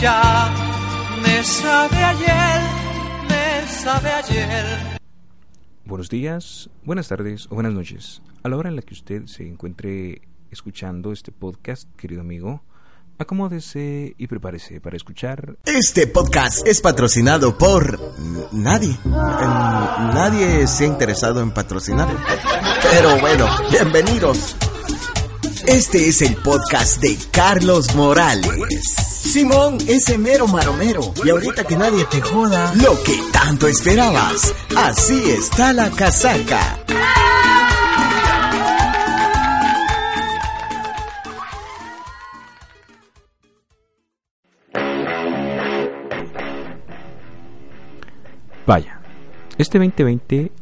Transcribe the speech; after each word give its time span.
ya 0.00 0.54
me 1.22 1.42
sabe 1.42 1.96
ayer, 1.96 2.60
me 3.28 3.68
sabe 3.82 4.10
ayer. 4.10 4.98
Buenos 5.84 6.08
días, 6.08 6.70
buenas 6.84 7.08
tardes 7.08 7.46
o 7.50 7.54
buenas 7.54 7.72
noches. 7.72 8.22
A 8.42 8.48
la 8.48 8.56
hora 8.56 8.68
en 8.68 8.76
la 8.76 8.82
que 8.82 8.94
usted 8.94 9.26
se 9.26 9.46
encuentre 9.46 10.22
escuchando 10.50 11.12
este 11.12 11.32
podcast, 11.32 11.88
querido 11.96 12.20
amigo, 12.20 12.62
acomódese 13.18 14.14
y 14.16 14.26
prepárese 14.28 14.80
para 14.80 14.96
escuchar. 14.96 15.56
Este 15.64 16.06
podcast 16.06 16.66
es 16.66 16.80
patrocinado 16.80 17.58
por 17.58 17.98
nadie. 18.52 18.96
Nadie 19.04 20.66
se 20.68 20.84
ha 20.84 20.86
interesado 20.86 21.40
en 21.40 21.50
patrocinar. 21.50 22.08
Pero 22.82 23.18
bueno, 23.18 23.46
bienvenidos. 23.70 24.56
Este 25.66 26.08
es 26.08 26.22
el 26.22 26.36
podcast 26.36 27.00
de 27.00 27.18
Carlos 27.32 27.94
Morales. 27.96 29.17
Simón, 29.28 29.76
ese 29.86 30.16
mero 30.16 30.46
maromero. 30.48 31.02
Y 31.22 31.28
ahorita 31.28 31.62
que 31.64 31.76
nadie 31.76 32.06
te 32.06 32.18
joda. 32.22 32.72
Lo 32.76 32.94
que 33.02 33.12
tanto 33.30 33.66
esperabas. 33.66 34.54
Así 34.74 35.30
está 35.30 35.74
la 35.74 35.90
casaca. 35.90 36.78
Vaya, 48.66 49.02
este 49.58 49.78
2020 49.78 50.52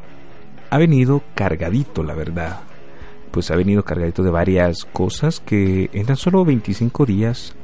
ha 0.70 0.78
venido 0.78 1.22
cargadito, 1.36 2.02
la 2.02 2.14
verdad. 2.14 2.60
Pues 3.30 3.52
ha 3.52 3.56
venido 3.56 3.84
cargadito 3.84 4.24
de 4.24 4.30
varias 4.30 4.84
cosas 4.86 5.38
que 5.38 5.88
en 5.92 6.06
tan 6.06 6.16
solo 6.16 6.44
25 6.44 7.06
días 7.06 7.54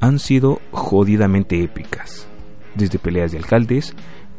han 0.00 0.18
sido 0.18 0.60
jodidamente 0.70 1.62
épicas. 1.62 2.26
Desde 2.74 2.98
peleas 2.98 3.32
de 3.32 3.38
alcaldes, 3.38 3.94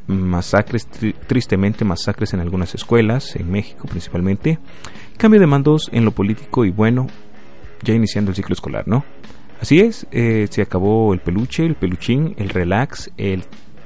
masacres, 0.07 0.87
tri- 0.89 1.15
tristemente 1.27 1.85
masacres 1.85 2.33
en 2.33 2.39
algunas 2.39 2.75
escuelas, 2.75 3.35
en 3.35 3.49
México 3.51 3.87
principalmente, 3.87 4.59
cambio 5.17 5.39
de 5.39 5.47
mandos 5.47 5.89
en 5.91 6.05
lo 6.05 6.11
político 6.11 6.65
y 6.65 6.71
bueno, 6.71 7.07
ya 7.81 7.93
iniciando 7.93 8.31
el 8.31 8.35
ciclo 8.35 8.53
escolar, 8.53 8.87
¿no? 8.87 9.03
Así 9.61 9.79
es, 9.79 10.05
eh, 10.11 10.47
se 10.49 10.61
acabó 10.61 11.13
el 11.13 11.21
peluche, 11.21 11.65
el 11.65 11.75
peluchín, 11.75 12.35
el 12.37 12.49
relax, 12.49 13.09
el 13.17 13.43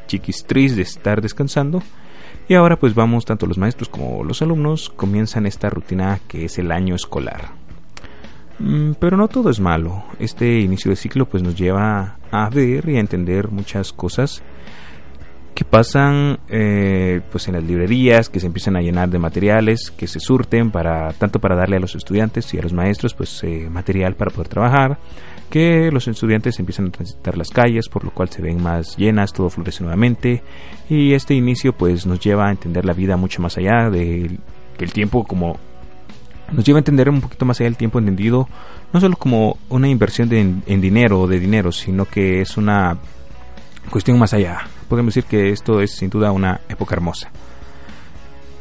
chiquistris 0.08 0.76
de 0.76 0.82
estar 0.82 1.22
descansando. 1.22 1.84
Y 2.48 2.56
ahora 2.56 2.80
pues 2.80 2.96
vamos, 2.96 3.26
tanto 3.26 3.46
los 3.46 3.60
maestros 3.60 3.88
como 3.90 4.24
los 4.24 4.42
alumnos 4.42 4.90
comienzan 4.90 5.46
esta 5.46 5.70
rutina 5.70 6.20
que 6.28 6.46
es 6.46 6.58
el 6.58 6.72
año 6.72 6.96
escolar. 6.96 7.59
Mm, 8.60 8.92
Pero 9.00 9.18
no 9.18 9.28
todo 9.28 9.50
es 9.50 9.60
malo. 9.60 10.04
Este 10.20 10.60
inicio 10.60 10.90
de 10.92 10.98
ciclo 10.98 11.26
pues 11.28 11.44
nos 11.44 11.56
lleva 11.56 12.18
a 12.32 12.50
ver 12.50 12.88
y 12.90 12.98
a 12.98 13.00
entender 13.00 13.50
muchas 13.50 13.94
cosas 13.94 14.44
que 15.56 15.66
pasan 15.66 16.40
eh, 16.48 17.20
pues 17.32 17.48
en 17.50 17.56
las 17.56 17.64
librerías, 17.64 18.30
que 18.30 18.40
se 18.40 18.48
empiezan 18.48 18.78
a 18.78 18.82
llenar 18.82 19.10
de 19.10 19.20
materiales, 19.20 19.92
que 19.92 20.08
se 20.08 20.20
surten 20.22 20.72
para 20.72 21.12
tanto 21.14 21.40
para 21.40 21.56
darle 21.56 21.76
a 21.76 21.80
los 21.82 21.96
estudiantes 21.96 22.54
y 22.54 22.60
a 22.60 22.62
los 22.62 22.72
maestros 22.72 23.14
pues 23.14 23.44
eh, 23.44 23.68
material 23.70 24.16
para 24.16 24.32
poder 24.32 24.48
trabajar, 24.48 25.00
que 25.50 25.90
los 25.92 26.08
estudiantes 26.08 26.60
empiezan 26.60 26.88
a 26.88 26.92
transitar 26.92 27.38
las 27.38 27.50
calles, 27.50 27.90
por 27.90 28.06
lo 28.06 28.12
cual 28.12 28.30
se 28.30 28.42
ven 28.42 28.64
más 28.64 28.96
llenas, 28.96 29.34
todo 29.34 29.50
florece 29.50 29.84
nuevamente 29.84 30.44
y 30.90 31.14
este 31.14 31.34
inicio 31.34 31.74
pues 31.74 32.06
nos 32.06 32.22
lleva 32.22 32.48
a 32.48 32.52
entender 32.52 32.86
la 32.86 32.94
vida 32.94 33.18
mucho 33.18 33.42
más 33.42 33.58
allá 33.58 33.90
del 33.90 34.40
del 34.78 34.94
tiempo 34.94 35.26
como 35.26 35.60
nos 36.52 36.66
lleva 36.66 36.78
a 36.78 36.82
entender 36.82 37.10
un 37.10 37.22
poquito 37.22 37.46
más 37.46 37.60
allá 37.60 37.68
el 37.68 37.78
tiempo 37.78 38.00
entendido, 38.00 38.48
no 38.94 39.00
solo 39.00 39.16
como 39.16 39.58
una 39.70 39.88
inversión 39.88 40.30
de, 40.30 40.40
en 40.40 40.82
dinero 40.82 41.22
o 41.22 41.28
de 41.28 41.40
dinero, 41.40 41.72
sino 41.72 42.06
que 42.06 42.42
es 42.42 42.58
una 42.58 42.98
cuestión 43.90 44.18
más 44.20 44.34
allá. 44.34 44.68
Podemos 44.88 45.14
decir 45.14 45.30
que 45.30 45.50
esto 45.50 45.82
es 45.82 45.92
sin 45.96 46.10
duda 46.10 46.32
una 46.32 46.62
época 46.70 46.96
hermosa. 46.96 47.30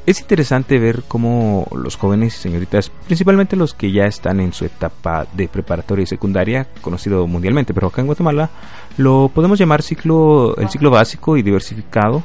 Es 0.07 0.21
interesante 0.21 0.79
ver 0.79 1.03
cómo 1.07 1.67
los 1.75 1.97
jóvenes 1.97 2.35
y 2.35 2.41
señoritas, 2.41 2.91
principalmente 3.07 3.57
los 3.57 3.75
que 3.75 3.93
ya 3.93 4.05
están 4.05 4.41
en 4.41 4.55
su 4.55 4.65
etapa 4.65 5.27
de 5.35 5.49
preparatoria 5.49 6.05
y 6.05 6.07
secundaria, 6.07 6.67
conocido 6.81 7.27
mundialmente, 7.27 7.75
pero 7.75 7.89
acá 7.89 8.01
en 8.01 8.07
Guatemala 8.07 8.49
lo 8.97 9.31
podemos 9.35 9.59
llamar 9.59 9.83
ciclo, 9.83 10.57
el 10.57 10.71
ciclo 10.71 10.91
básico 10.91 11.37
y 11.37 11.43
diversificado. 11.43 12.23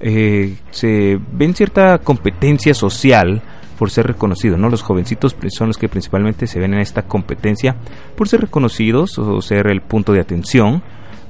Eh, 0.00 0.56
se 0.72 1.20
ven 1.32 1.54
cierta 1.54 1.98
competencia 1.98 2.74
social 2.74 3.40
por 3.80 3.90
ser 3.90 4.06
reconocido, 4.06 4.58
¿no? 4.58 4.68
Los 4.68 4.82
jovencitos 4.82 5.34
son 5.48 5.68
los 5.68 5.78
que 5.78 5.88
principalmente 5.88 6.46
se 6.46 6.60
ven 6.60 6.74
en 6.74 6.80
esta 6.80 7.04
competencia 7.04 7.76
por 8.14 8.28
ser 8.28 8.42
reconocidos 8.42 9.18
o 9.18 9.40
ser 9.40 9.68
el 9.68 9.80
punto 9.80 10.12
de 10.12 10.20
atención. 10.20 10.82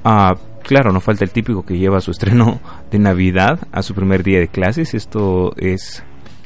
Ah, 0.03 0.35
claro, 0.65 0.91
no 0.91 0.99
falta 0.99 1.23
el 1.23 1.31
típico 1.31 1.65
que 1.65 1.79
lleva 1.79 2.01
su 2.01 2.11
estreno 2.11 2.59
de 2.91 2.99
Navidad 2.99 3.61
a 3.71 3.85
su 3.85 3.95
primer 3.95 4.25
día 4.25 4.41
de 4.41 4.49
clases. 4.49 4.95
Esto 4.95 5.53
es, 5.59 6.03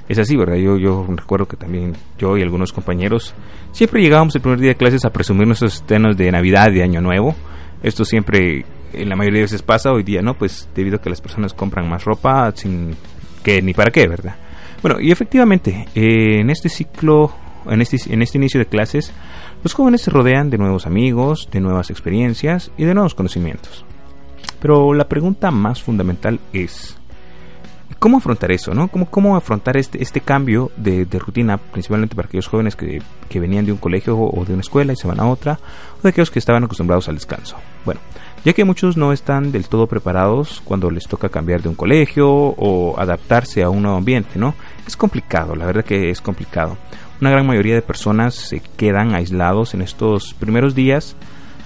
es 0.06 0.18
así, 0.18 0.36
¿verdad? 0.36 0.56
Yo, 0.56 0.76
yo 0.76 1.06
recuerdo 1.08 1.48
que 1.48 1.56
también 1.56 1.94
yo 2.18 2.36
y 2.36 2.42
algunos 2.42 2.74
compañeros 2.74 3.34
siempre 3.72 4.02
llegábamos 4.02 4.34
el 4.34 4.42
primer 4.42 4.60
día 4.60 4.72
de 4.72 4.76
clases 4.76 5.06
a 5.06 5.10
presumir 5.10 5.46
nuestros 5.46 5.76
estrenos 5.76 6.18
de 6.18 6.30
Navidad 6.30 6.70
de 6.70 6.82
Año 6.82 7.00
Nuevo. 7.00 7.34
Esto 7.82 8.04
siempre, 8.04 8.66
en 8.92 9.08
la 9.08 9.16
mayoría 9.16 9.38
de 9.38 9.44
veces 9.44 9.62
pasa, 9.62 9.90
hoy 9.90 10.02
día 10.02 10.20
no, 10.20 10.34
pues 10.34 10.68
debido 10.74 10.96
a 10.96 11.00
que 11.00 11.08
las 11.08 11.22
personas 11.22 11.54
compran 11.54 11.88
más 11.88 12.04
ropa 12.04 12.52
sin 12.54 12.94
que 13.42 13.62
ni 13.62 13.72
para 13.72 13.90
qué, 13.90 14.06
¿verdad? 14.06 14.36
Bueno, 14.84 15.00
y 15.00 15.10
efectivamente, 15.12 15.88
eh, 15.94 16.40
en 16.40 16.50
este 16.50 16.68
ciclo, 16.68 17.32
en 17.66 17.80
este, 17.80 18.12
en 18.12 18.20
este 18.20 18.36
inicio 18.36 18.60
de 18.60 18.66
clases, 18.66 19.14
los 19.62 19.72
jóvenes 19.72 20.02
se 20.02 20.10
rodean 20.10 20.50
de 20.50 20.58
nuevos 20.58 20.86
amigos, 20.86 21.48
de 21.50 21.60
nuevas 21.60 21.88
experiencias 21.88 22.70
y 22.76 22.84
de 22.84 22.92
nuevos 22.92 23.14
conocimientos. 23.14 23.86
Pero 24.60 24.92
la 24.92 25.08
pregunta 25.08 25.50
más 25.50 25.82
fundamental 25.82 26.38
es, 26.52 26.98
¿cómo 27.98 28.18
afrontar 28.18 28.52
eso? 28.52 28.74
¿no? 28.74 28.88
¿Cómo, 28.88 29.06
cómo 29.06 29.36
afrontar 29.36 29.78
este, 29.78 30.02
este 30.02 30.20
cambio 30.20 30.70
de, 30.76 31.06
de 31.06 31.18
rutina, 31.18 31.56
principalmente 31.56 32.14
para 32.14 32.28
aquellos 32.28 32.48
jóvenes 32.48 32.76
que, 32.76 33.00
que 33.30 33.40
venían 33.40 33.64
de 33.64 33.72
un 33.72 33.78
colegio 33.78 34.18
o 34.18 34.44
de 34.44 34.52
una 34.52 34.60
escuela 34.60 34.92
y 34.92 34.96
se 34.96 35.08
van 35.08 35.18
a 35.18 35.26
otra, 35.26 35.58
o 35.98 36.02
de 36.02 36.10
aquellos 36.10 36.30
que 36.30 36.40
estaban 36.40 36.62
acostumbrados 36.62 37.08
al 37.08 37.14
descanso? 37.14 37.56
Bueno, 37.86 38.02
ya 38.44 38.52
que 38.52 38.64
muchos 38.64 38.96
no 38.96 39.12
están 39.12 39.52
del 39.52 39.68
todo 39.68 39.86
preparados 39.86 40.60
cuando 40.64 40.90
les 40.90 41.08
toca 41.08 41.30
cambiar 41.30 41.62
de 41.62 41.70
un 41.70 41.74
colegio 41.74 42.28
o 42.28 42.94
adaptarse 42.98 43.62
a 43.62 43.70
un 43.70 43.82
nuevo 43.82 43.96
ambiente, 43.96 44.38
¿no? 44.38 44.54
Es 44.86 44.96
complicado, 44.96 45.56
la 45.56 45.64
verdad 45.64 45.84
que 45.84 46.10
es 46.10 46.20
complicado. 46.20 46.76
Una 47.20 47.30
gran 47.30 47.46
mayoría 47.46 47.74
de 47.74 47.82
personas 47.82 48.34
se 48.34 48.60
quedan 48.76 49.14
aislados 49.14 49.72
en 49.72 49.80
estos 49.80 50.34
primeros 50.34 50.74
días. 50.74 51.16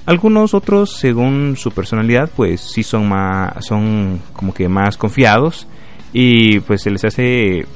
Algunos 0.06 0.54
otros, 0.54 0.96
según 0.96 1.56
su 1.56 1.72
personalidad, 1.72 2.30
pues 2.34 2.60
sí 2.60 2.82
son 2.82 3.08
más, 3.08 3.64
son 3.64 4.20
como 4.32 4.54
que 4.54 4.68
más 4.68 4.96
confiados 4.96 5.66
y 6.12 6.60
pues 6.60 6.82
se 6.82 6.90
les 6.90 7.04
hace 7.04 7.66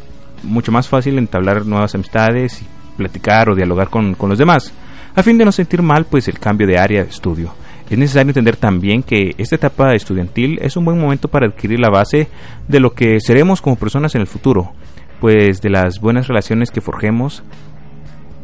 mucho 0.45 0.71
más 0.71 0.89
fácil 0.89 1.19
entablar 1.19 1.67
nuevas 1.67 1.95
amistades 1.95 2.62
y 2.62 2.67
platicar 2.97 3.51
o 3.51 3.55
dialogar 3.55 3.91
con, 3.91 4.15
con 4.15 4.31
los 4.31 4.39
demás, 4.39 4.73
a 5.15 5.23
fin 5.23 5.39
de 5.39 5.45
no 5.45 5.53
sentir 5.53 5.83
mal 5.83 6.05
pues 6.05 6.29
el 6.29 6.39
cambio 6.39 6.67
de 6.67 6.79
área 6.79 7.03
de 7.03 7.11
estudio. 7.11 7.53
Es 7.91 7.98
necesario 7.98 8.31
entender 8.31 8.56
también 8.56 9.03
que 9.03 9.34
esta 9.38 9.56
etapa 9.56 9.94
estudiantil 9.94 10.59
es 10.62 10.76
un 10.76 10.84
buen 10.84 10.98
momento 10.98 11.28
para 11.28 11.47
adquirir 11.47 11.78
la 11.81 11.91
base 11.91 12.28
de 12.69 12.81
lo 12.81 12.94
que 12.94 13.20
seremos 13.20 13.60
como 13.60 13.76
personas 13.76 14.15
en 14.15 14.22
el 14.22 14.26
futuro, 14.26 14.72
pues 15.20 15.60
de 15.60 15.70
las 15.70 16.00
buenas 16.00 16.28
relaciones 16.28 16.70
que 16.70 16.81
forjemos 16.81 17.43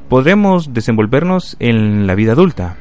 podremos 0.09 0.73
desenvolvernos 0.73 1.57
en 1.61 2.07
la 2.07 2.15
vida 2.15 2.33
adulta. 2.33 2.77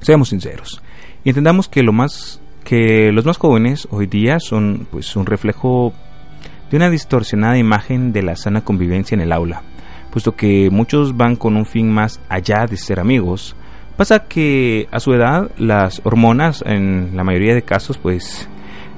Seamos 0.00 0.28
sinceros 0.28 0.82
y 1.24 1.30
entendamos 1.30 1.68
que 1.68 1.82
lo 1.82 1.92
más 1.92 2.40
que 2.64 3.12
los 3.12 3.24
más 3.24 3.38
jóvenes 3.38 3.86
hoy 3.90 4.06
día 4.06 4.40
son 4.40 4.88
pues 4.90 5.14
un 5.14 5.24
reflejo 5.24 5.92
de 6.70 6.76
una 6.76 6.90
distorsionada 6.90 7.56
imagen 7.56 8.12
de 8.12 8.22
la 8.22 8.34
sana 8.34 8.62
convivencia 8.62 9.14
en 9.14 9.20
el 9.20 9.32
aula, 9.32 9.62
puesto 10.10 10.34
que 10.34 10.68
muchos 10.70 11.16
van 11.16 11.36
con 11.36 11.56
un 11.56 11.64
fin 11.64 11.88
más 11.90 12.20
allá 12.28 12.66
de 12.66 12.76
ser 12.76 12.98
amigos. 12.98 13.54
Pasa 13.96 14.20
que 14.20 14.88
a 14.90 15.00
su 15.00 15.14
edad 15.14 15.50
las 15.56 16.02
hormonas 16.04 16.62
en 16.66 17.12
la 17.14 17.24
mayoría 17.24 17.54
de 17.54 17.62
casos 17.62 17.96
pues 17.96 18.46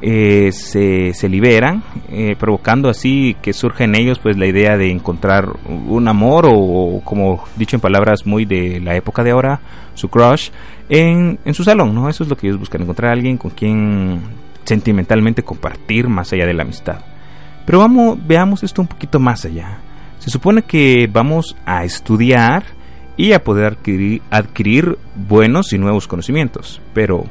eh, 0.03 0.51
se, 0.53 1.13
se, 1.13 1.29
liberan, 1.29 1.83
eh, 2.09 2.37
provocando 2.39 2.89
así 2.89 3.37
que 3.43 3.53
surge 3.53 3.85
en 3.85 3.95
ellos 3.95 4.19
pues 4.19 4.37
la 4.37 4.47
idea 4.47 4.77
de 4.77 4.91
encontrar 4.91 5.49
un 5.67 6.07
amor 6.07 6.47
o, 6.49 7.01
como 7.05 7.45
dicho 7.57 7.77
en 7.77 7.81
palabras 7.81 8.27
muy 8.27 8.45
de 8.45 8.81
la 8.81 8.97
época 8.97 9.23
de 9.23 9.31
ahora, 9.31 9.61
su 9.95 10.09
crush 10.09 10.51
en, 10.89 11.39
en 11.45 11.55
su 11.55 11.65
salón, 11.65 11.95
¿no? 11.95 12.09
Eso 12.09 12.25
es 12.25 12.31
lo 12.31 12.37
que 12.37 12.47
ellos 12.47 12.59
buscan, 12.59 12.83
encontrar 12.83 13.11
a 13.11 13.15
alguien 13.15 13.39
con 13.39 13.51
quien 13.51 14.21
sentimentalmente 14.65 15.43
compartir 15.43 16.09
más 16.09 16.33
allá 16.33 16.47
de 16.47 16.55
la 16.55 16.63
amistad. 16.63 17.01
Pero 17.67 17.81
vamos, 17.81 18.19
veamos 18.27 18.63
esto 18.63 18.83
un 18.83 18.89
poquito 18.89 19.19
más 19.19 19.45
allá. 19.45 19.79
Se 20.19 20.31
supone 20.31 20.63
que 20.63 21.09
vamos 21.13 21.57
a 21.67 21.85
estudiar 21.85 22.65
y 23.19 23.33
a 23.33 23.43
poder 23.43 23.77
adquirir, 24.31 24.97
buenos 25.15 25.73
y 25.75 25.79
nuevos 25.79 26.07
conocimientos, 26.07 26.81
pero 26.95 27.25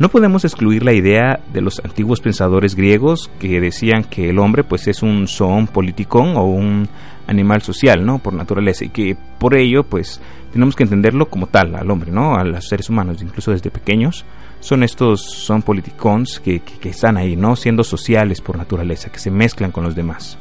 No 0.00 0.10
podemos 0.10 0.44
excluir 0.44 0.84
la 0.84 0.92
idea 0.92 1.40
de 1.52 1.60
los 1.60 1.80
antiguos 1.84 2.20
pensadores 2.20 2.76
griegos 2.76 3.28
que 3.40 3.60
decían 3.60 4.04
que 4.04 4.30
el 4.30 4.38
hombre 4.38 4.62
pues 4.62 4.86
es 4.86 5.02
un 5.02 5.26
zoon 5.26 5.66
politicón 5.66 6.36
o 6.36 6.44
un 6.44 6.88
animal 7.26 7.62
social, 7.62 8.06
¿no? 8.06 8.20
Por 8.20 8.32
naturaleza 8.32 8.84
y 8.84 8.90
que 8.90 9.16
por 9.40 9.56
ello 9.56 9.82
pues 9.82 10.20
tenemos 10.52 10.76
que 10.76 10.84
entenderlo 10.84 11.28
como 11.28 11.48
tal 11.48 11.74
al 11.74 11.90
hombre, 11.90 12.12
¿no? 12.12 12.36
A 12.36 12.44
los 12.44 12.68
seres 12.68 12.88
humanos, 12.88 13.22
incluso 13.22 13.50
desde 13.50 13.72
pequeños 13.72 14.24
son 14.60 14.84
estos 14.84 15.20
son 15.22 15.62
politicons 15.62 16.38
que, 16.38 16.60
que 16.60 16.90
están 16.90 17.16
ahí, 17.16 17.34
¿no? 17.34 17.56
Siendo 17.56 17.82
sociales 17.82 18.40
por 18.40 18.56
naturaleza, 18.56 19.10
que 19.10 19.18
se 19.18 19.32
mezclan 19.32 19.72
con 19.72 19.82
los 19.82 19.96
demás. 19.96 20.38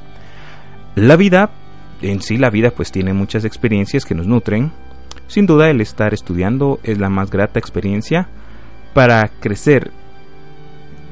La 0.94 1.16
vida 1.16 1.50
en 2.02 2.22
sí 2.22 2.38
la 2.38 2.50
vida 2.50 2.72
pues 2.72 2.92
tiene 2.92 3.14
muchas 3.14 3.46
experiencias 3.46 4.06
que 4.06 4.16
nos 4.16 4.28
nutren. 4.28 4.72
Sin 5.28 5.46
duda 5.46 5.70
el 5.70 5.82
estar 5.82 6.14
estudiando 6.14 6.80
es 6.84 6.98
la 7.00 7.10
más 7.10 7.30
grata 7.30 7.60
experiencia 7.60 8.28
para 8.94 9.28
crecer. 9.40 9.92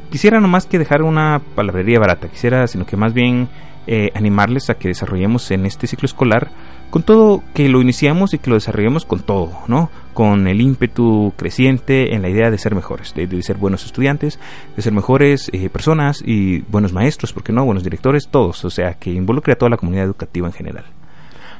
Quisiera 0.09 0.39
no 0.39 0.47
más 0.47 0.65
que 0.65 0.79
dejar 0.79 1.01
una 1.01 1.41
palabrería 1.55 1.99
barata, 1.99 2.29
quisiera 2.29 2.67
sino 2.67 2.85
que 2.85 2.95
más 2.95 3.13
bien 3.13 3.49
eh, 3.87 4.11
animarles 4.15 4.69
a 4.69 4.75
que 4.75 4.87
desarrollemos 4.87 5.51
en 5.51 5.65
este 5.65 5.87
ciclo 5.87 6.05
escolar 6.05 6.49
con 6.95 7.03
todo 7.03 7.43
que 7.53 7.67
lo 7.67 7.81
iniciamos 7.81 8.33
y 8.33 8.37
que 8.37 8.49
lo 8.49 8.55
desarrollemos 8.55 9.03
con 9.03 9.19
todo, 9.19 9.51
¿no? 9.67 9.89
Con 10.13 10.47
el 10.47 10.61
ímpetu 10.61 11.33
creciente 11.35 12.15
en 12.15 12.21
la 12.21 12.29
idea 12.29 12.49
de 12.49 12.57
ser 12.57 12.73
mejores, 12.73 13.13
de, 13.13 13.43
ser 13.43 13.57
buenos 13.57 13.83
estudiantes, 13.83 14.39
de 14.77 14.81
ser 14.81 14.93
mejores 14.93 15.49
eh, 15.51 15.69
personas 15.69 16.23
y 16.25 16.59
buenos 16.61 16.93
maestros, 16.93 17.33
porque 17.33 17.51
no? 17.51 17.65
Buenos 17.65 17.83
directores, 17.83 18.29
todos, 18.29 18.63
o 18.63 18.69
sea, 18.69 18.93
que 18.93 19.11
involucre 19.11 19.51
a 19.51 19.57
toda 19.57 19.71
la 19.71 19.75
comunidad 19.75 20.05
educativa 20.05 20.47
en 20.47 20.53
general. 20.53 20.85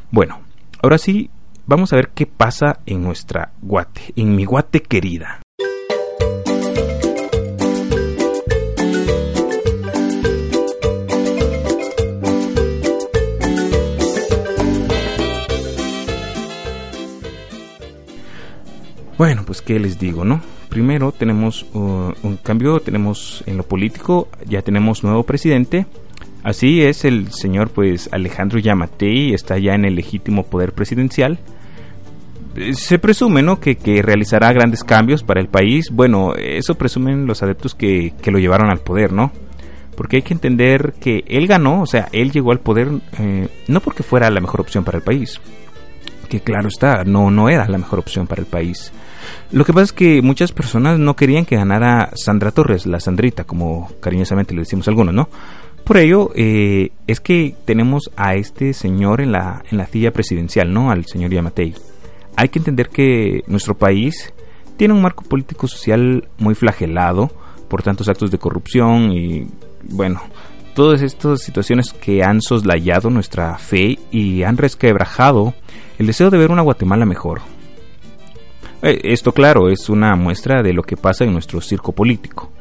Bueno, 0.10 0.40
ahora 0.82 0.98
sí, 0.98 1.30
vamos 1.68 1.92
a 1.92 1.98
ver 1.98 2.12
qué 2.16 2.28
pasa 2.28 2.80
en 2.86 3.04
nuestra 3.04 3.52
Guate, 3.62 4.14
en 4.16 4.38
mi 4.38 4.46
Guate 4.46 4.84
querida. 4.84 5.42
Bueno, 19.18 19.44
pues 19.46 19.62
qué 19.62 19.80
les 19.80 19.98
digo, 19.98 20.26
¿no? 20.26 20.42
Primero 20.70 21.14
tenemos 21.14 21.66
uh, 21.74 22.12
un 22.22 22.38
cambio, 22.44 22.80
tenemos 22.82 23.44
en 23.46 23.56
lo 23.56 23.64
político, 23.64 24.28
ya 24.46 24.62
tenemos 24.62 25.04
nuevo 25.04 25.24
presidente. 25.24 25.86
Así 26.44 26.82
es, 26.82 27.06
el 27.06 27.32
señor 27.32 27.70
pues 27.70 28.10
Alejandro 28.12 28.60
Yamatei 28.60 29.34
está 29.34 29.58
ya 29.58 29.74
en 29.74 29.86
el 29.86 29.96
legítimo 29.96 30.44
poder 30.44 30.74
presidencial. 30.74 31.40
Eh, 32.56 32.74
se 32.74 33.00
presume, 33.00 33.42
¿no? 33.42 33.60
Que, 33.60 33.78
que 33.78 34.02
realizará 34.02 34.52
grandes 34.52 34.84
cambios 34.84 35.24
para 35.24 35.40
el 35.40 35.48
país. 35.48 35.92
Bueno, 35.92 36.34
eso 36.36 36.76
presumen 36.76 37.26
los 37.26 37.42
adeptos 37.42 37.74
que, 37.74 38.14
que 38.22 38.32
lo 38.32 38.40
llevaron 38.40 38.70
al 38.70 38.80
poder, 38.80 39.14
¿no? 39.14 39.32
porque 39.96 40.18
hay 40.18 40.22
que 40.22 40.34
entender 40.34 40.94
que 41.00 41.24
él 41.28 41.48
ganó, 41.48 41.82
o 41.82 41.86
sea, 41.86 42.10
él 42.12 42.32
llegó 42.32 42.52
al 42.52 42.60
poder 42.60 42.90
eh, 43.18 43.48
no 43.68 43.80
porque 43.80 44.04
fuera 44.04 44.30
la 44.30 44.42
mejor 44.42 44.62
opción 44.62 44.84
para 44.84 44.98
el 44.98 45.04
país, 45.04 45.40
que 46.28 46.42
claro 46.42 46.68
está, 46.68 47.04
no, 47.04 47.32
no 47.32 47.50
era 47.50 47.68
la 47.68 47.78
mejor 47.78 48.00
opción 48.00 48.28
para 48.28 48.42
el 48.42 48.48
país. 48.48 48.92
Lo 49.52 49.66
que 49.66 49.74
pasa 49.74 49.86
es 49.86 49.94
que 49.94 50.22
muchas 50.22 50.52
personas 50.52 51.00
no 51.00 51.16
querían 51.16 51.46
que 51.46 51.56
ganara 51.56 52.12
Sandra 52.16 52.52
Torres, 52.52 52.86
la 52.86 53.00
Sandrita, 53.00 53.44
como 53.44 53.92
cariñosamente 54.00 54.54
le 54.54 54.62
decimos 54.62 54.88
algunos, 54.88 55.14
¿no? 55.14 55.30
Por 55.84 55.98
ello, 55.98 56.32
eh, 56.36 56.90
es 57.06 57.20
que 57.20 57.56
tenemos 57.66 58.10
a 58.16 58.36
este 58.36 58.74
señor 58.74 59.22
en 59.22 59.32
la, 59.32 59.62
en 59.70 59.78
la 59.78 59.86
silla 59.86 60.12
presidencial, 60.12 60.74
¿no? 60.74 60.90
Al 60.90 61.06
señor 61.06 61.32
Yamatei. 61.32 61.76
Hay 62.36 62.50
que 62.50 62.60
entender 62.60 62.90
que 62.90 63.44
nuestro 63.48 63.78
país 63.78 64.34
tiene 64.78 64.94
un 64.94 65.02
marco 65.02 65.24
político 65.24 65.68
social 65.68 66.28
muy 66.38 66.56
flagelado 66.56 67.32
por 67.70 67.84
tantos 67.84 68.10
actos 68.10 68.32
de 68.32 68.40
corrupción 68.40 69.12
y, 69.12 69.48
bueno, 69.84 70.22
todas 70.76 71.02
estas 71.02 71.42
situaciones 71.42 71.94
que 71.94 72.22
han 72.22 72.42
soslayado 72.42 73.10
nuestra 73.10 73.58
fe 73.58 73.98
y 74.12 74.44
han 74.44 74.58
resquebrajado 74.58 75.56
el 75.98 76.06
deseo 76.06 76.30
de 76.30 76.38
ver 76.38 76.52
una 76.52 76.62
Guatemala 76.62 77.06
mejor. 77.06 77.42
Eh, 78.82 79.00
esto, 79.06 79.32
claro, 79.32 79.70
es 79.70 79.90
una 79.90 80.16
muestra 80.16 80.62
de 80.62 80.74
lo 80.74 80.84
que 80.84 80.98
pasa 80.98 81.24
en 81.24 81.32
nuestro 81.32 81.62
circo 81.62 81.94
político. 81.94 82.52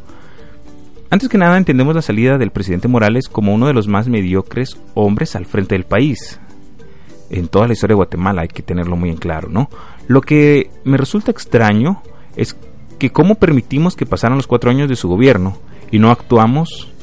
Antes 1.11 1.29
que 1.29 1.39
nada, 1.39 1.59
entendemos 1.59 1.95
la 1.95 2.03
salida 2.03 2.39
del 2.39 2.53
presidente 2.53 2.89
Morales 2.89 3.29
como 3.29 3.53
uno 3.53 3.67
de 3.67 3.75
los 3.75 3.89
más 3.89 4.09
mediocres 4.09 4.79
hombres 4.95 5.35
al 5.35 5.45
frente 5.45 5.75
del 5.75 5.85
país. 5.85 6.41
En 7.31 7.49
toda 7.49 7.67
la 7.67 7.73
historia 7.73 7.95
de 7.95 7.99
Guatemala 7.99 8.43
hay 8.43 8.49
que 8.49 8.63
tenerlo 8.63 8.97
muy 8.97 9.11
en 9.11 9.17
claro, 9.17 9.49
¿no? 9.49 9.69
Lo 10.07 10.21
que 10.21 10.71
me 10.85 10.97
resulta 10.97 11.33
extraño 11.33 12.01
es 12.37 12.57
que 12.99 13.11
cómo 13.11 13.35
permitimos 13.35 13.97
que 13.97 14.07
pasaran 14.07 14.39
los 14.39 14.47
cuatro 14.47 14.71
años 14.71 14.89
de 14.89 14.97
su 14.97 15.09
gobierno 15.09 15.59
y 15.91 15.99
no 15.99 16.11
actuamos 16.11 16.94